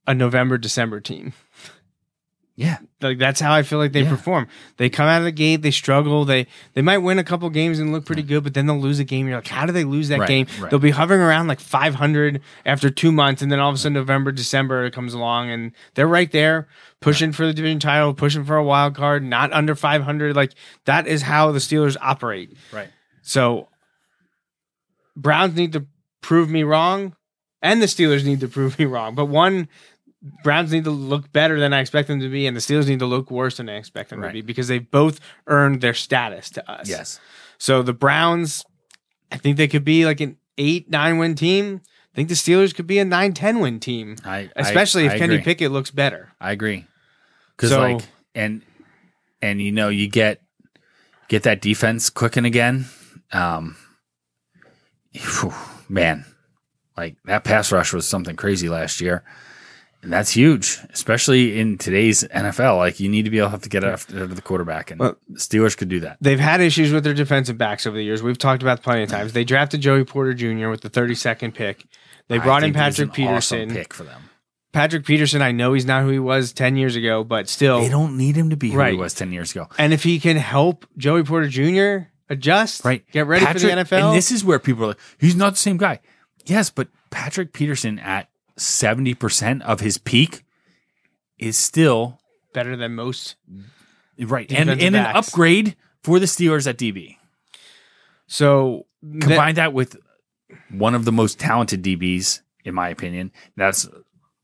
[0.07, 1.33] a November December team.
[2.57, 4.09] Yeah, Like that's how I feel like they Yeah.
[4.09, 4.47] perform.
[4.77, 6.23] They come out of the gate, they struggle.
[6.23, 8.97] They they might win a couple games and look pretty good, but then they'll lose
[8.97, 9.27] a game.
[9.27, 10.47] You're like, how do they lose that Right, game?
[10.61, 10.69] right.
[10.69, 13.91] They'll be hovering around like 500 after two months, and then all of a sudden
[13.93, 16.69] November, December comes along, and they're right there
[17.01, 20.33] pushing for the division title, pushing for a wild card, not under 500.
[20.33, 20.53] Like
[20.85, 22.55] that is how the Steelers operate.
[22.71, 22.87] right.
[23.21, 23.67] So
[25.17, 25.85] Browns need to
[26.21, 27.15] prove me wrong,
[27.61, 29.13] and the Steelers need to prove me wrong.
[29.15, 29.67] But one,
[30.43, 32.99] Browns need to look better than I expect them to be, and the Steelers need
[32.99, 34.29] to look worse than I expect them Right.
[34.29, 36.89] to be because they've both earned their status to us.
[36.89, 37.19] Yes.
[37.57, 38.63] So the Browns,
[39.31, 41.81] I think they could be like an eight, nine win team.
[41.85, 45.13] I think the Steelers could be a nine, 10 win team, I I- especially I
[45.13, 45.43] if Kenny agree.
[45.43, 46.29] Pickett looks better.
[46.41, 46.85] I agree.
[47.55, 48.01] Because So- like
[48.33, 48.61] and
[49.41, 50.41] and you know you get
[51.27, 52.85] get that defense clicking again.
[53.31, 53.75] Um,
[55.13, 55.53] phew,
[55.89, 56.25] man,
[56.97, 59.23] like that pass rush was something crazy last year,
[60.05, 62.77] and that's huge, especially in today's NFL.
[62.77, 65.17] Like you need to be able to have to get after the quarterback, and Well-
[65.27, 66.17] the Steelers could do that.
[66.21, 68.23] They've had issues with their defensive backs over the years.
[68.23, 69.31] We've talked about it plenty of times.
[69.31, 69.33] Mm.
[69.33, 70.69] They drafted Joey Porter Jr.
[70.69, 71.85] with the 32nd pick.
[72.27, 73.69] They brought in Patrick an awesome Peterson.
[73.71, 74.21] pick for them.
[74.73, 77.79] Patrick Peterson, I know he's not who he was 10 years ago, but still.
[77.81, 78.93] They don't need him to be who Right.
[78.93, 79.67] he was ten years ago.
[79.77, 82.07] and if he can help Joey Porter Jr.
[82.29, 83.03] adjust, Right.
[83.11, 84.09] get ready for the NFL.
[84.09, 85.99] And this is where people are like, he's not the same guy.
[86.45, 88.27] Yes, but Patrick Peterson at
[88.57, 90.43] 70% of his peak
[91.37, 92.19] is still
[92.53, 93.35] better than most.
[94.19, 94.51] right.
[94.51, 95.27] And, and an backs.
[95.29, 97.17] upgrade for the Steelers at DB.
[98.27, 99.97] So Combine that with
[100.71, 103.31] one of the most talented DBs, in my opinion.
[103.55, 103.87] That's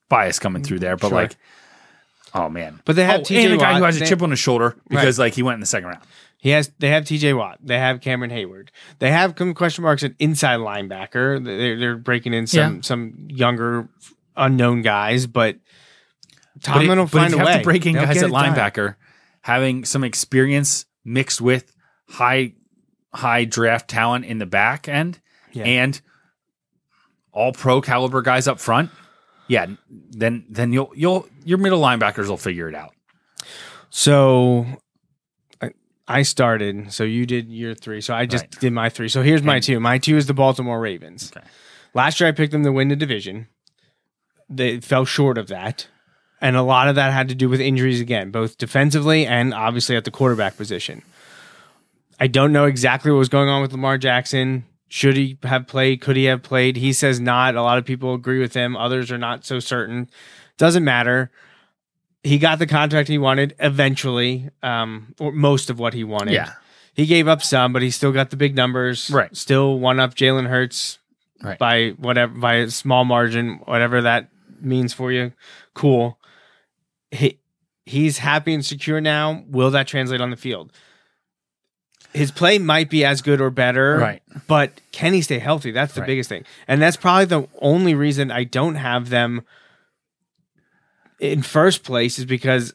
[0.09, 1.17] bias coming through there, but Sure.
[1.17, 1.35] like,
[2.33, 2.81] oh man.
[2.85, 4.39] But they have oh, TJ and a guy who has a They- chip on his
[4.39, 6.01] shoulder because like he went in the second round.
[6.43, 6.71] He has.
[6.79, 7.33] They have T.J.
[7.33, 7.59] Watt.
[7.61, 8.69] They have Cameron Heyward.
[8.99, 11.43] They have some question marks at inside linebacker.
[11.45, 12.81] They're, they're breaking in some Yeah.
[12.81, 13.87] some younger
[14.35, 15.57] unknown guys, but
[16.55, 17.51] But, Tomlin it- will but find if a you way.
[17.53, 18.55] have to break in They'll guys get at it done.
[18.55, 18.95] linebacker,
[19.41, 21.75] having some experience mixed with
[22.09, 22.53] high
[23.13, 25.19] high draft talent in the back end
[25.53, 25.63] Yeah.
[25.65, 26.01] and
[27.33, 28.89] all pro caliber guys up front.
[29.47, 32.93] Yeah, then then you'll you'll your middle linebackers will figure it out.
[33.91, 34.65] So
[36.07, 36.91] I- started.
[36.91, 38.01] So you did your three.
[38.01, 38.59] So I just Right.
[38.59, 39.07] did my three.
[39.09, 39.79] So here's my two.
[39.79, 41.31] My two is the Baltimore Ravens.
[41.35, 41.45] Okay.
[41.93, 43.47] Last year I picked them to win the division.
[44.49, 45.87] They fell short of that.
[46.41, 49.95] And a lot of that had to do with injuries again, both defensively and obviously
[49.95, 51.03] at the quarterback position.
[52.19, 54.65] I don't know exactly what was going on with Lamar Jackson.
[54.89, 56.01] Should he have played?
[56.01, 56.75] Could he have played?
[56.77, 57.55] He says not.
[57.55, 58.75] A lot of people agree with him.
[58.75, 60.09] Others are not so certain.
[60.57, 61.31] Doesn't matter.
[62.23, 66.33] He got the contract he wanted eventually, um, or most of what he wanted.
[66.33, 66.53] Yeah.
[66.93, 69.09] He gave up some, but he still got the big numbers.
[69.09, 69.35] Right.
[69.35, 70.99] Still one up Jalen Hurts
[71.41, 71.57] Right.
[71.57, 75.31] by whatever by a small margin, whatever that means for you.
[75.73, 76.19] Cool.
[77.09, 77.39] He
[77.87, 79.43] he's happy and secure now.
[79.47, 80.71] Will that translate on the field?
[82.13, 84.21] His play might be as good or better, Right.
[84.47, 85.71] But can he stay healthy?
[85.71, 86.07] That's the Right.
[86.07, 89.41] biggest thing, and that's probably the only reason I don't have them
[91.21, 92.73] in first place is because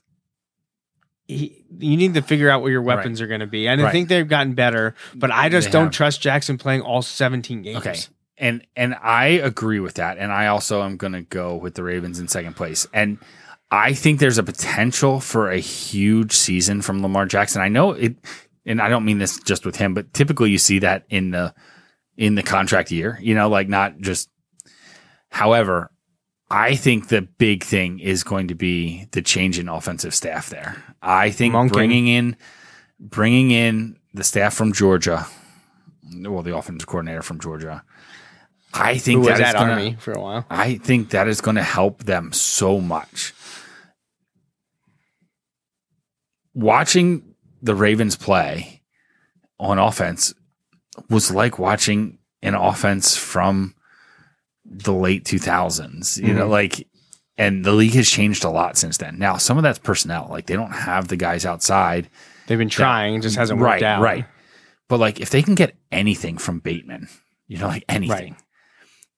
[1.27, 3.67] he, you need to figure out what your weapons are going to be.
[3.67, 5.93] And I think they've gotten better, but I just They don't have.
[5.93, 7.79] trust Jackson playing all 17 games.
[7.79, 7.97] Okay.
[8.39, 10.19] And and I agree with that.
[10.19, 12.87] And I also am going to go with the Ravens in second place.
[12.93, 13.19] And
[13.71, 17.61] I think there's a potential for a huge season from Lamar Jackson.
[17.63, 18.15] I know it
[18.65, 21.55] and I don't mean this just with him, but typically you see that in the
[22.17, 24.29] in the contract year, you know, like not just
[25.31, 25.91] however,
[26.51, 30.83] I think the big thing is going to be the change in offensive staff there.
[31.03, 31.73] I think Monken.
[31.73, 32.37] bringing in
[33.01, 35.27] bringing in the staff from Georgia,
[36.21, 37.83] well, the offensive coordinator from Georgia.
[38.73, 40.47] I Who think that is gonna, Army for a while.
[40.51, 43.33] I think that is going to help them so much.
[46.55, 48.83] Watching the Ravens play
[49.59, 50.35] on offense
[51.09, 53.75] was like watching an offense from
[54.69, 56.51] the late 2000s, you know, mm-hmm.
[56.51, 56.89] like,
[57.39, 59.19] and the league has changed a lot since then.
[59.19, 60.29] Now, some of that's personnel.
[60.31, 62.09] Like, they don't have the guys outside.
[62.47, 64.03] They've been trying, it just hasn't worked right, out.
[64.03, 64.25] Right.
[64.89, 67.09] But like, if they can get anything from Bateman,
[67.47, 68.43] you know, like anything, Right.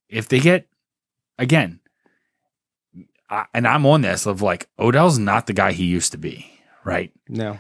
[0.09, 0.67] if they get,
[1.39, 1.81] again,
[3.31, 6.51] I, and I'm on this of like, Odell's not the guy he used to be,
[6.85, 7.13] right?
[7.29, 7.59] No.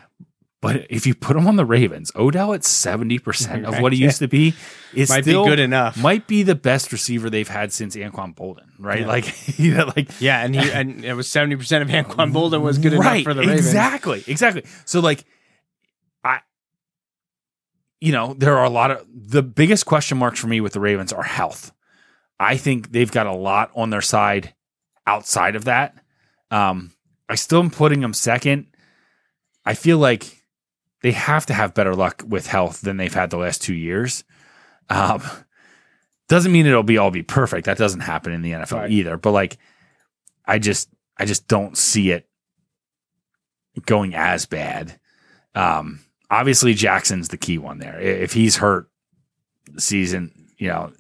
[0.60, 4.18] But if you put him on the Ravens, Odell at 70% of what he used
[4.18, 4.54] to be
[4.92, 5.96] is Might be still good enough.
[5.96, 9.06] Might be the best receiver they've had since Anquan Boldin, right?
[9.06, 12.60] Like, you know, like Yeah, and he and it was seventy percent of Anquan Boldin
[12.60, 13.60] was good enough for the Ravens.
[13.60, 14.64] Exactly, exactly.
[14.84, 15.24] So like,
[16.24, 16.40] I,
[18.00, 20.80] you know, there are a lot of the biggest question marks for me with the
[20.80, 21.72] Ravens are health.
[22.40, 24.54] I think they've got a lot on their side
[25.06, 25.94] outside of that.
[26.50, 26.92] Um,
[27.28, 28.66] I still am putting them second.
[29.64, 30.37] I feel like
[31.02, 34.24] they have to have better luck with health than they've had the last two years.
[34.90, 35.22] Um,
[36.28, 37.66] doesn't mean it'll be all be perfect.
[37.66, 38.90] That doesn't happen in the NFL Right.
[38.90, 39.16] either.
[39.16, 39.58] But like,
[40.44, 42.28] I just I just don't see it
[43.86, 44.98] going as bad.
[45.54, 48.00] Um, obviously Jackson's the key one there.
[48.00, 48.90] If he's hurt
[49.78, 50.92] season, you know,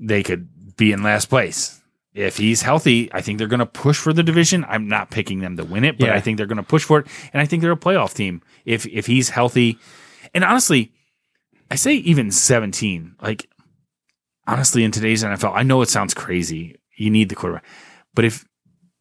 [0.00, 1.80] they could be in last place.
[2.16, 4.64] If he's healthy, I think they're going to push for the division.
[4.68, 6.14] I'm not picking them to win it, but Yeah.
[6.14, 8.40] I think they're going to push for it, and I think they're a playoff team
[8.64, 9.78] if if he's healthy.
[10.34, 10.92] And honestly,
[11.70, 13.16] I say even 17.
[13.20, 13.48] Like
[14.46, 16.76] honestly, in today's NFL, I know it sounds crazy.
[16.96, 17.64] You need the quarterback,
[18.14, 18.44] but if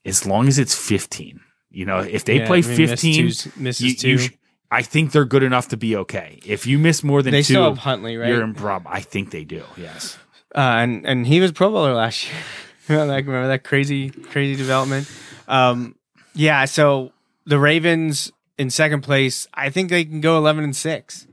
[0.03, 1.39] as long as it's 15,
[1.71, 4.09] you know, if they Yeah, play I mean, miss 15, two- misses you- two.
[4.09, 4.29] you sh-
[4.71, 6.39] I think they're good enough to be okay.
[6.45, 8.27] If you miss more than They two, still have Huntley, right?
[8.29, 8.91] you're in problem.
[8.93, 9.63] I think they do.
[9.77, 10.17] Yes.
[10.53, 12.33] uh, and and he was Pro Bowler last year.
[13.07, 15.09] that, remember that crazy crazy development?
[15.47, 15.95] Um,
[16.33, 16.65] yeah.
[16.65, 17.11] So
[17.45, 21.27] the Ravens in second place, I think they can go eleven and six.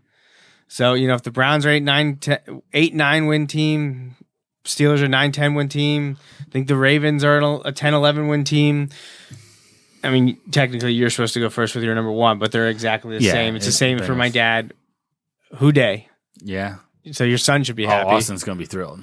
[0.69, 4.17] So you know if the Browns are eight nine ten, eight nine win team,
[4.65, 6.17] Steelers are 9-10 win team.
[6.41, 8.91] I think the Ravens are a 10-11 win team.
[10.05, 13.19] I mean, technically, you're supposed to go first with your number one, but they're exactly
[13.19, 13.57] the Yeah, same.
[13.57, 14.73] It's the same for my dad.
[15.57, 16.09] Who day?
[16.41, 16.77] Yeah.
[17.11, 18.11] So your son should be Oh, happy.
[18.11, 19.03] Austin's going to be thrilled.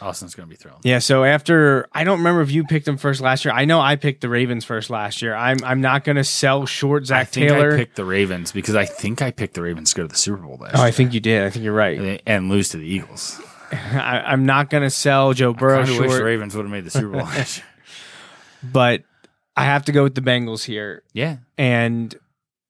[0.00, 0.80] Austin's going to be thrilled.
[0.84, 3.54] Yeah, so after I don't remember if you picked them first last year.
[3.54, 5.34] I know I picked the Ravens first last year.
[5.34, 7.72] I'm I'm not going to sell short I Zach think Taylor.
[7.72, 10.16] I picked the Ravens because I think I picked the Ravens to go to the
[10.16, 11.44] Super Bowl last oh, I think you did.
[11.44, 11.98] I think you're right.
[11.98, 13.40] and, and lose to the Eagles.
[13.72, 16.84] I, I'm not going to sell Joe Burrow I wish the Ravens would have made
[16.84, 17.66] the Super Bowl last year.
[18.62, 19.02] but
[19.56, 21.02] I have to go with the Bengals here.
[21.12, 22.14] Yeah, And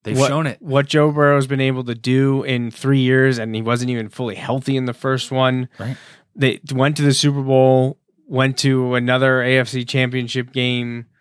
[0.05, 0.63] they've what, shown it.
[0.63, 4.37] What Joe Burrow's been able to do in three years, and he wasn't even fully
[4.37, 5.69] healthy in the first one.
[5.79, 5.97] Right.
[6.37, 11.07] They went to the Super Bowl, went to another AFC Championship game.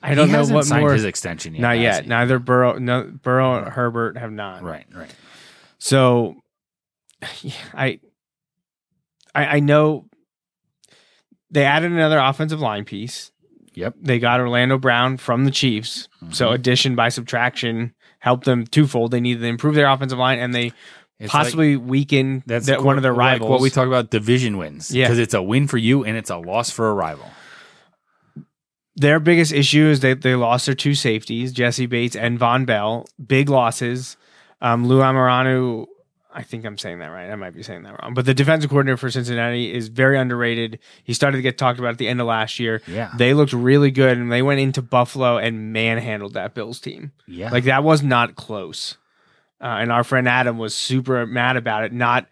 [0.00, 0.92] I don't he know what signed more.
[0.92, 1.60] his extension yet.
[1.60, 2.04] Not yet.
[2.04, 2.08] he?
[2.08, 4.62] Neither Burrow, no, Burrow and Herbert have not.
[4.62, 5.12] Right, right.
[5.78, 6.36] So,
[7.74, 7.98] I,
[9.34, 10.06] I, I know
[11.50, 13.32] they added another offensive line piece.
[13.74, 13.94] Yep.
[14.00, 16.08] They got Orlando Brown from the Chiefs.
[16.22, 16.32] Mm-hmm.
[16.32, 19.12] So addition by subtraction helped them twofold.
[19.12, 20.72] They needed to improve their offensive line and they
[21.20, 23.50] It's possibly weaken That's that one of their like rivals.
[23.50, 24.90] what we talk about division wins.
[24.94, 25.06] Yeah.
[25.06, 27.28] because it's a win for you and it's a loss for a rival.
[28.96, 33.06] their biggest issue is that they lost their two safeties, Jessie Bates and Vonn Bell.
[33.24, 34.16] Big losses.
[34.60, 35.86] Um, Lou Amaranu,
[36.32, 37.30] I think I'm saying that right.
[37.30, 38.14] I might be saying that wrong.
[38.14, 40.78] But the defensive coordinator for Cincinnati is very underrated.
[41.04, 42.82] He started to get talked about at the end of last year.
[42.86, 43.12] Yeah.
[43.16, 47.12] They looked really good and they went into Buffalo and manhandled that Bills team.
[47.26, 48.96] Yeah, Like that was not close.
[49.60, 51.92] Uh, and our friend Adam was super mad about it.
[51.92, 52.26] Not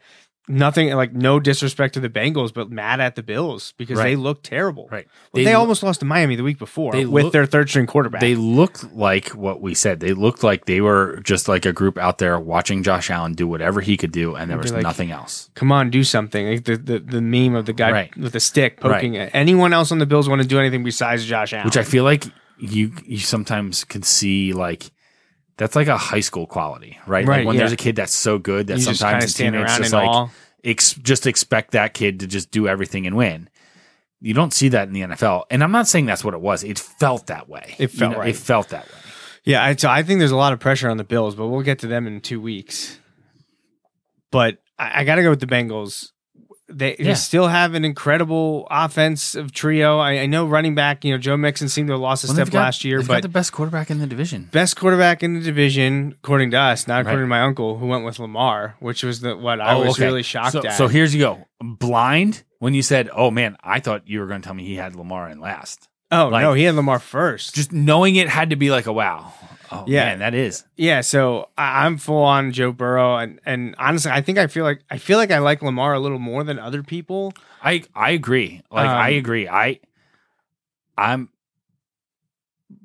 [0.48, 4.10] nothing like no disrespect to the Bengals, but mad at the Bills because Right.
[4.10, 4.88] they looked terrible.
[4.92, 5.08] right.
[5.32, 7.86] Well, they, almost lost to Miami the week before they with look- their third string
[7.88, 8.20] quarterback.
[8.20, 9.98] They looked like what we said.
[9.98, 13.48] They looked like they were just like a group out there watching Josh Allen do
[13.48, 15.50] whatever he could do, and there was like- nothing else.
[15.56, 16.46] Come on, do something.
[16.46, 18.16] Like the, the the meme of the guy Right.
[18.16, 19.30] with a stick poking it.
[19.34, 21.64] Anyone else on the Bills want to do anything besides Josh Allen?
[21.64, 22.24] Which I feel like
[22.58, 24.92] you you sometimes can see like
[25.56, 27.26] that's like a high school quality, right?
[27.26, 27.60] Right, like when yeah.
[27.60, 30.30] there's a kid that's so good that You sometimes stand teammates around just like
[30.64, 33.48] ex- just expect that kid to just do everything and win.
[34.20, 36.64] You don't see that in the NFL, and I'm not saying that's what it was.
[36.64, 37.74] It felt that way.
[37.78, 38.28] It You felt know, right.
[38.30, 38.98] It felt that way.
[39.44, 41.62] Yeah, I, so I think there's a lot of pressure on the Bills, but we'll
[41.62, 42.98] get to them in two weeks.
[44.32, 46.10] But I, I got to go with the Bengals.
[46.68, 47.14] They, they Yeah.
[47.14, 49.98] still have an incredible offensive trio.
[49.98, 52.34] I, I know running back, you know, Joe Mixon seemed to have lost a Well,
[52.34, 54.48] step got- last year, but the best quarterback in the division.
[54.50, 57.24] best quarterback in the division, according to us, not according Right.
[57.26, 59.90] to my uncle, who went with Lamar, which was the what I oh, was Oh,
[59.92, 60.04] okay.
[60.06, 60.72] really shocked so, at.
[60.76, 61.46] So here's you go.
[61.62, 64.74] Blind when you said, "Oh man, I thought you were going to tell me he
[64.74, 67.54] had Lamar in last." oh like- no, he had Lamar first.
[67.54, 69.32] Just knowing it had to be like a wow.
[69.72, 70.04] Oh Yeah.
[70.06, 70.64] man, that is.
[70.76, 74.64] Yeah, so I, I'm full on Joe Burrow, and and honestly, I think I feel
[74.64, 77.32] like I feel like I like Lamar a little more than other people.
[77.62, 78.62] I I agree.
[78.70, 79.48] Like Um, I agree.
[79.48, 79.80] I
[80.96, 81.28] I'm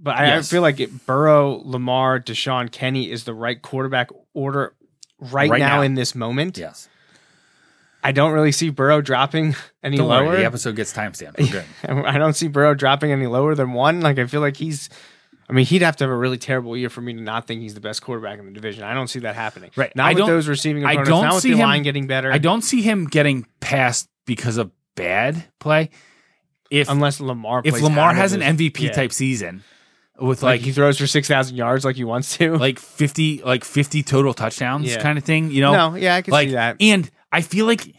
[0.02, 0.48] But I, Yes.
[0.52, 4.74] I feel like it, Burrow, Lamar, Deshaun, Kenny is the right quarterback order
[5.20, 5.82] right, Right now, now.
[5.82, 6.58] in this moment.
[6.58, 6.88] yes.
[8.04, 10.26] I don't really see Burrow dropping any Don't lower.
[10.26, 11.64] worry, the episode gets timestamped.
[12.08, 14.02] I don't see Burrow dropping any lower than one.
[14.02, 14.90] Like I feel like he's
[15.52, 17.62] I mean, he'd have to have a really terrible year for me to not think
[17.62, 18.84] he's the best quarterback in the division.
[18.86, 19.70] I don't see that happening.
[19.76, 19.94] Right.
[19.96, 22.08] Not I with don't- those receiving I don't not with see the him- line getting
[22.08, 22.32] better.
[22.32, 25.90] I don't see him getting passed because of bad play.
[26.70, 27.62] If unless Lamar.
[27.66, 28.92] if Lamar has an MVP yeah.
[28.94, 29.64] type season
[30.18, 32.56] with like, like he throws for six thousand yards like he wants to.
[32.58, 35.02] like 50 like 50 total touchdowns Yeah.
[35.02, 35.74] kind of thing, you know?
[35.74, 36.78] no, yeah, I can like see that.
[36.80, 37.94] and I feel like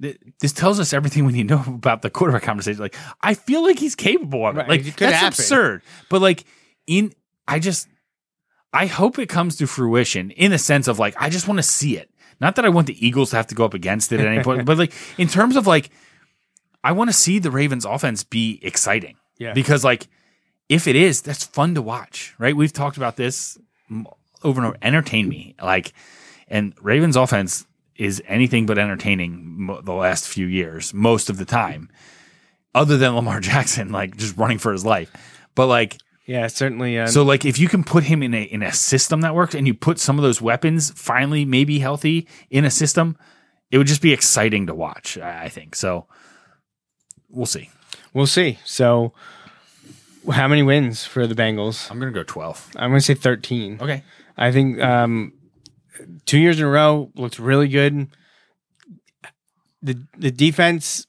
[0.00, 2.80] this tells us everything we need to know about the quarterback conversation.
[2.80, 4.60] Like, I feel like he's capable of it.
[4.60, 5.28] Right, Like, it that's happen.
[5.28, 5.82] absurd.
[6.08, 6.44] But like,
[6.86, 7.12] in
[7.46, 7.88] I just,
[8.72, 11.62] I hope it comes to fruition in the sense of like, I just want to
[11.62, 12.10] see it.
[12.40, 14.42] Not that I want the Eagles to have to go up against it at any
[14.44, 15.90] point, but like in terms of like,
[16.84, 19.16] I want to see the Ravens offense be exciting.
[19.38, 19.52] Yeah.
[19.52, 20.06] Because like,
[20.68, 22.54] if it is, that's fun to watch, right?
[22.54, 23.58] We've talked about this
[24.44, 24.76] over and over.
[24.82, 25.92] Entertain me, like,
[26.46, 27.66] and Ravens offense
[27.98, 31.90] is anything but entertaining mo- the last few years, most of the time,
[32.74, 35.10] other than Lamar Jackson, like just running for his life.
[35.54, 36.98] But like, yeah, certainly.
[36.98, 39.54] Uh, so like, if you can put him in a in a system that works,
[39.54, 43.16] and you put some of those weapons finally maybe healthy in a system,
[43.70, 45.18] it would just be exciting to watch.
[45.18, 46.06] I I think so.
[47.30, 47.68] We'll see.
[48.14, 48.58] we'll see.
[48.64, 49.12] So,
[50.30, 51.90] how many wins for the Bengals?
[51.90, 52.70] I'm gonna go twelve.
[52.76, 53.78] I'm going to say thirteen.
[53.80, 54.02] Okay.
[54.36, 55.32] I think um,
[56.26, 58.08] two years in a row looks really good.
[59.82, 61.06] The the defense,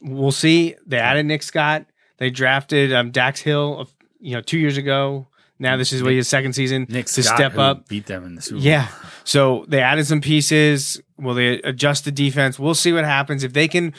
[0.00, 0.74] we'll see.
[0.86, 1.86] They added Nick Scott.
[2.18, 5.28] They drafted um, Dax Hill, of- you know, two years ago.
[5.58, 7.88] Now this is what his second season Nick to Scott, step up.
[7.88, 8.64] beat them in the Super Bowl.
[8.64, 8.88] Yeah.
[9.24, 11.00] So they added some pieces.
[11.18, 12.58] Will they adjust the defense?
[12.58, 13.44] We'll see what happens.
[13.44, 13.94] If they can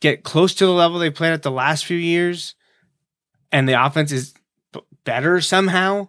[0.00, 2.54] get close to the level they played at the last few years
[3.50, 4.32] and the offense is
[5.04, 6.08] better somehow,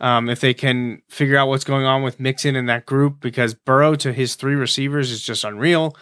[0.00, 3.54] um, if they can figure out what's going on with Mixon in that group, because
[3.54, 5.96] Burrow to his three receivers is just unreal.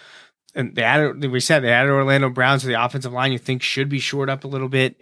[0.55, 3.33] And they added, we said they added Orlando Brown to the offensive line.
[3.33, 5.01] You think should be shored up a little bit.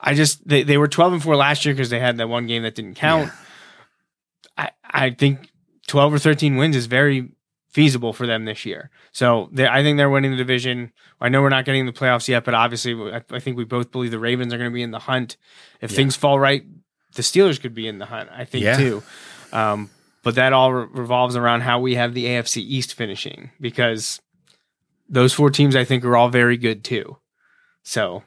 [0.00, 2.46] I just they, they were twelve and four last year because they had that one
[2.46, 3.32] game that didn't count.
[4.58, 5.50] I I think
[5.86, 7.32] twelve or thirteen wins is very
[7.70, 8.90] feasible for them this year.
[9.10, 10.92] So they, I think they're winning the division.
[11.20, 13.90] I know we're not getting the playoffs yet, but obviously I, I think we both
[13.90, 15.38] believe the Ravens are going to be in the hunt.
[15.80, 16.62] If things fall right,
[17.14, 18.28] the Steelers could be in the hunt.
[18.32, 18.76] I think Yeah.
[18.76, 19.02] too.
[19.52, 19.90] Um,
[20.22, 24.20] but that all re- revolves around how we have the AFC East finishing because
[25.08, 27.18] those four teams I think are all very good too.
[27.82, 28.22] So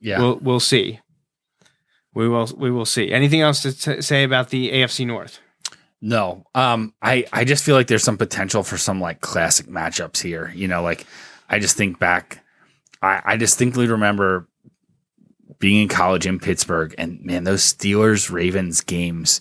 [0.00, 0.18] Yeah.
[0.18, 1.00] we'll we'll see.
[2.14, 3.10] We will we will see.
[3.12, 5.38] Anything else to t- say about the AFC North?
[6.00, 6.44] No.
[6.54, 10.52] Um I I just feel like there's some potential for some like classic matchups here.
[10.54, 11.06] You know, like
[11.48, 12.44] I just think back
[13.02, 14.47] I, I distinctly remember
[15.58, 19.40] being in college in Pittsburgh and man, those Steelers Ravens games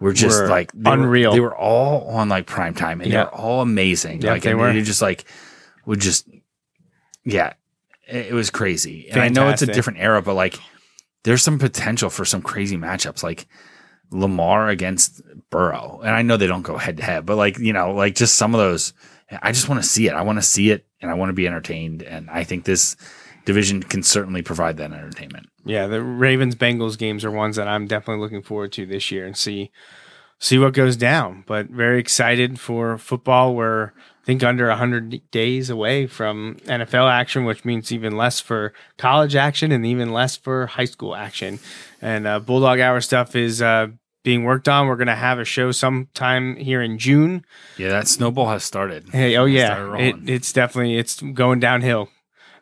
[0.00, 1.32] were just Were like they were- unreal.
[1.32, 3.24] they were all on like prime time and Yeah.
[3.24, 4.22] they're all amazing.
[4.22, 4.72] Yeah, like they were.
[4.72, 5.24] they just like
[5.86, 6.28] would just
[7.24, 7.52] yeah,
[8.08, 9.08] it, it was crazy.
[9.10, 10.58] And I know it's a different era, but like
[11.24, 13.22] there's some potential for some crazy matchups.
[13.22, 13.46] Like
[14.10, 16.00] Lamar against Burrow.
[16.04, 18.34] And I know they don't go head to head, but like, you know, like just
[18.34, 18.92] some of those,
[19.40, 20.14] I just want to see it.
[20.14, 22.02] I want to see it and I want to be entertained.
[22.02, 22.96] And I think this
[23.44, 25.46] division can certainly provide that entertainment.
[25.64, 29.26] Yeah, the Ravens Bengals games are ones that I'm definitely looking forward to this year
[29.26, 29.70] and see
[30.38, 31.44] see what goes down.
[31.46, 33.54] But very excited for football.
[33.54, 38.72] We're I think under 100 days away from NFL action, which means even less for
[38.96, 41.58] college action and even less for high school action.
[42.00, 43.88] And uh, Bulldog Hour stuff is uh,
[44.22, 44.86] being worked on.
[44.86, 47.44] We're going to have a show sometime here in June.
[47.76, 49.08] Yeah, that snowball has started.
[49.10, 52.08] Hey, oh yeah, it, it's definitely it's going downhill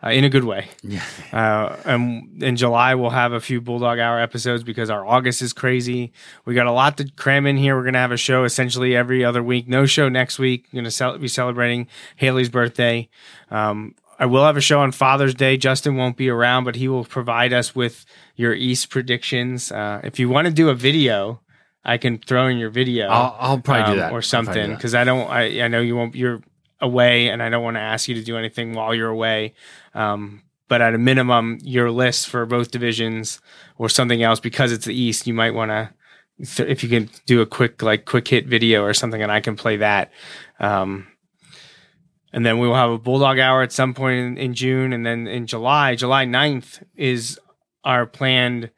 [0.02, 0.68] uh, in a good way.
[0.82, 1.04] Yeah.
[1.32, 5.52] Uh, and in July we'll have a few Bulldog Hour episodes because our August is
[5.52, 6.12] crazy.
[6.44, 7.76] We got a lot to cram in here.
[7.76, 9.68] We're gonna have a show essentially every other week.
[9.68, 10.66] No show next week.
[10.72, 13.08] We're gonna cel- be celebrating Haley's birthday.
[13.50, 15.56] Um, I will have a show on Father's Day.
[15.56, 18.04] Justin won't be around, but he will provide us with
[18.36, 19.72] your East predictions.
[19.72, 21.40] Uh, if you want to do a video,
[21.84, 24.94] I can throw in your video I'll, I'll probably do um, that or something because
[24.94, 25.28] I don't.
[25.30, 26.14] I I know you won't.
[26.14, 26.42] You're
[26.80, 29.54] away, and I don't want to ask you to do anything while you're away.
[29.94, 33.40] Um, but at a minimum, your list for both divisions
[33.76, 35.90] or something else because it's the East, you might want to.
[36.38, 39.56] If you can do a quick like quick hit video or something, and I can
[39.56, 40.10] play that.
[40.58, 41.06] Um,
[42.32, 44.92] and then we will have a Bulldog Hour at some point in, in June.
[44.92, 47.38] And then in July, July 9th is
[47.84, 48.70] our planned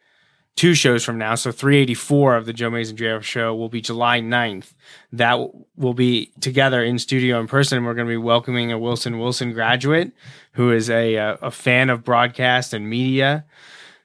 [0.56, 1.34] two shows from now.
[1.34, 4.74] So 384 of the Joe Mays and JF show will be July 9th.
[5.12, 5.38] That
[5.76, 7.78] will be together in studio in person.
[7.78, 10.12] And we're going to be welcoming a Wilson Wilson graduate
[10.52, 13.44] who is a, a, a fan of broadcast and media.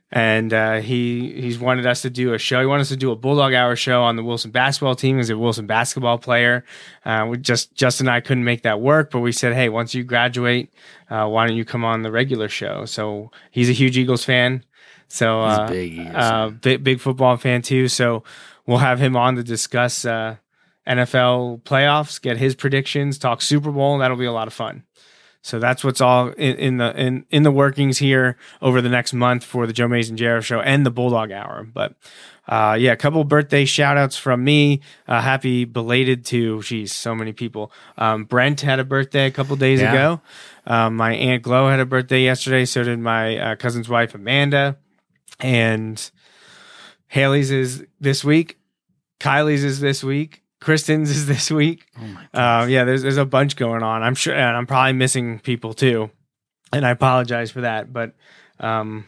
[0.09, 2.61] And uh, he he's wanted us to do a show.
[2.61, 5.17] He wanted us to do a Bulldog Hour show on the Wilson basketball team.
[5.17, 6.63] He's a Wilson basketball player.
[7.03, 9.93] Uh, we just Justin and I couldn't make that work, but we said, hey, once
[9.93, 10.73] you graduate,
[11.09, 12.85] uh, why don't you come on the regular show?
[12.85, 14.63] So he's a huge Eagles fan.
[15.07, 17.87] So uh, big uh, big, big football fan too.
[17.87, 18.23] So
[18.65, 20.37] we'll have him on to discuss uh,
[20.87, 23.97] NFL playoffs, get his predictions, talk Super Bowl.
[23.97, 24.83] That'll be a lot of fun.
[25.41, 29.13] So that's what's all in, in the in, in the workings here over the next
[29.13, 31.65] month for the Joe Mays and J Raff show and the Bulldog Hour.
[31.71, 31.93] But
[32.49, 34.81] uh, yeah, a couple birthday shout outs from me.
[35.07, 37.71] Uh, happy belated to, geez, so many people.
[37.97, 39.91] Um, Brent had a birthday a couple days Yeah.
[39.91, 40.21] ago.
[40.65, 42.65] Um, my Aunt Glow had a birthday yesterday.
[42.65, 44.77] So did my uh, cousin's wife, Amanda.
[45.39, 46.11] And
[47.07, 48.57] Haley's is this week.
[49.19, 50.43] Kylie's is this week.
[50.59, 51.85] Kristen's is this week.
[51.99, 54.03] Oh my Uh, yeah, there's there's a bunch going on.
[54.03, 56.09] I'm sure, and I'm probably missing people too,
[56.73, 57.93] and I apologize for that.
[57.93, 58.13] But
[58.59, 59.05] um,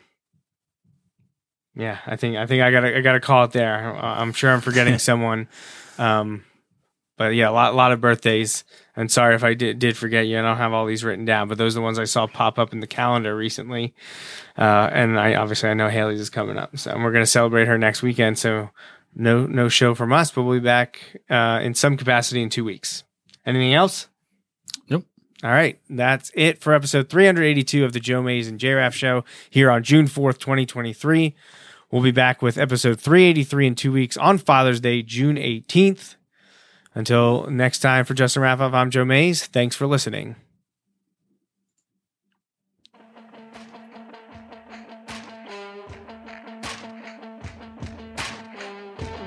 [1.76, 3.96] yeah, I think I think I gotta I gotta call it there.
[3.96, 5.48] I'm sure I'm forgetting someone.
[5.98, 6.44] Um,
[7.18, 8.64] but yeah, a lot a lot of birthdays.
[9.00, 10.38] And sorry if I did did forget you.
[10.38, 12.60] I don't have all these written down, but those are the ones I saw pop
[12.60, 13.94] up in the calendar recently.
[14.58, 17.78] Uh, and I obviously I know Haley's is coming up, so we're gonna celebrate her
[17.78, 18.38] next weekend.
[18.38, 18.72] So
[19.16, 22.66] no no show from us, but we'll be back uh, in some capacity in two
[22.66, 23.06] weeks.
[23.46, 24.10] Anything else?
[24.90, 25.06] Nope.
[25.46, 29.24] All right, that's it for episode 382 of the Joe Mays and J Raff Show
[29.50, 31.38] here on June 4th, 2023.
[31.90, 36.16] We'll be back with episode 383 in two weeks on Father's Day, June 18th.
[36.96, 39.46] Until next time, for Justin Raffoff, I'm Joe Mays.
[39.46, 40.36] Thanks for listening.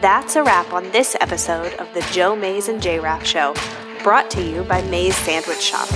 [0.00, 3.54] That's a wrap on this episode of the Joe Mays and J Raff Show,
[4.02, 5.88] brought to you by Mays Sandwich Shop.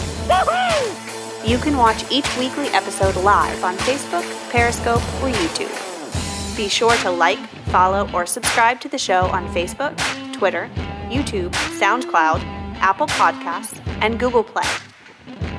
[1.44, 6.56] You can watch each weekly episode live on Facebook, Periscope, or YouTube.
[6.56, 9.96] Be sure to like, follow, or subscribe to the show on Facebook,
[10.32, 10.70] Twitter,
[11.10, 12.42] YouTube, SoundCloud,
[12.80, 14.68] Apple Podcasts, and Google Play.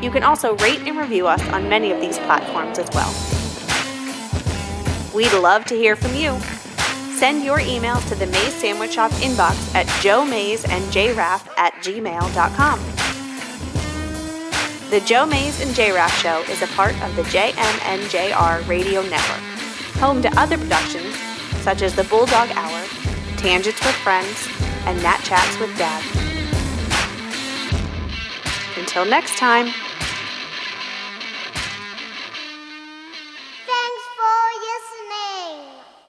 [0.02, 3.12] You can also rate and review us on many of these platforms as well.
[5.16, 6.38] We'd love to hear from you.
[7.18, 11.74] Send your emails to the Mays Sandwich Shop inbox at Joe Mays and JRaff at
[11.76, 12.80] gmail.com.
[14.92, 19.42] The Joe Mays and JRaff Show is a part of the JMNJR Radio Network,
[20.00, 21.16] home to other productions
[21.68, 22.86] such as the Bulldog Hour,
[23.36, 24.48] Tangents with Friends,
[24.88, 26.02] and Nat Chats with Dad.
[28.78, 29.68] Until next time.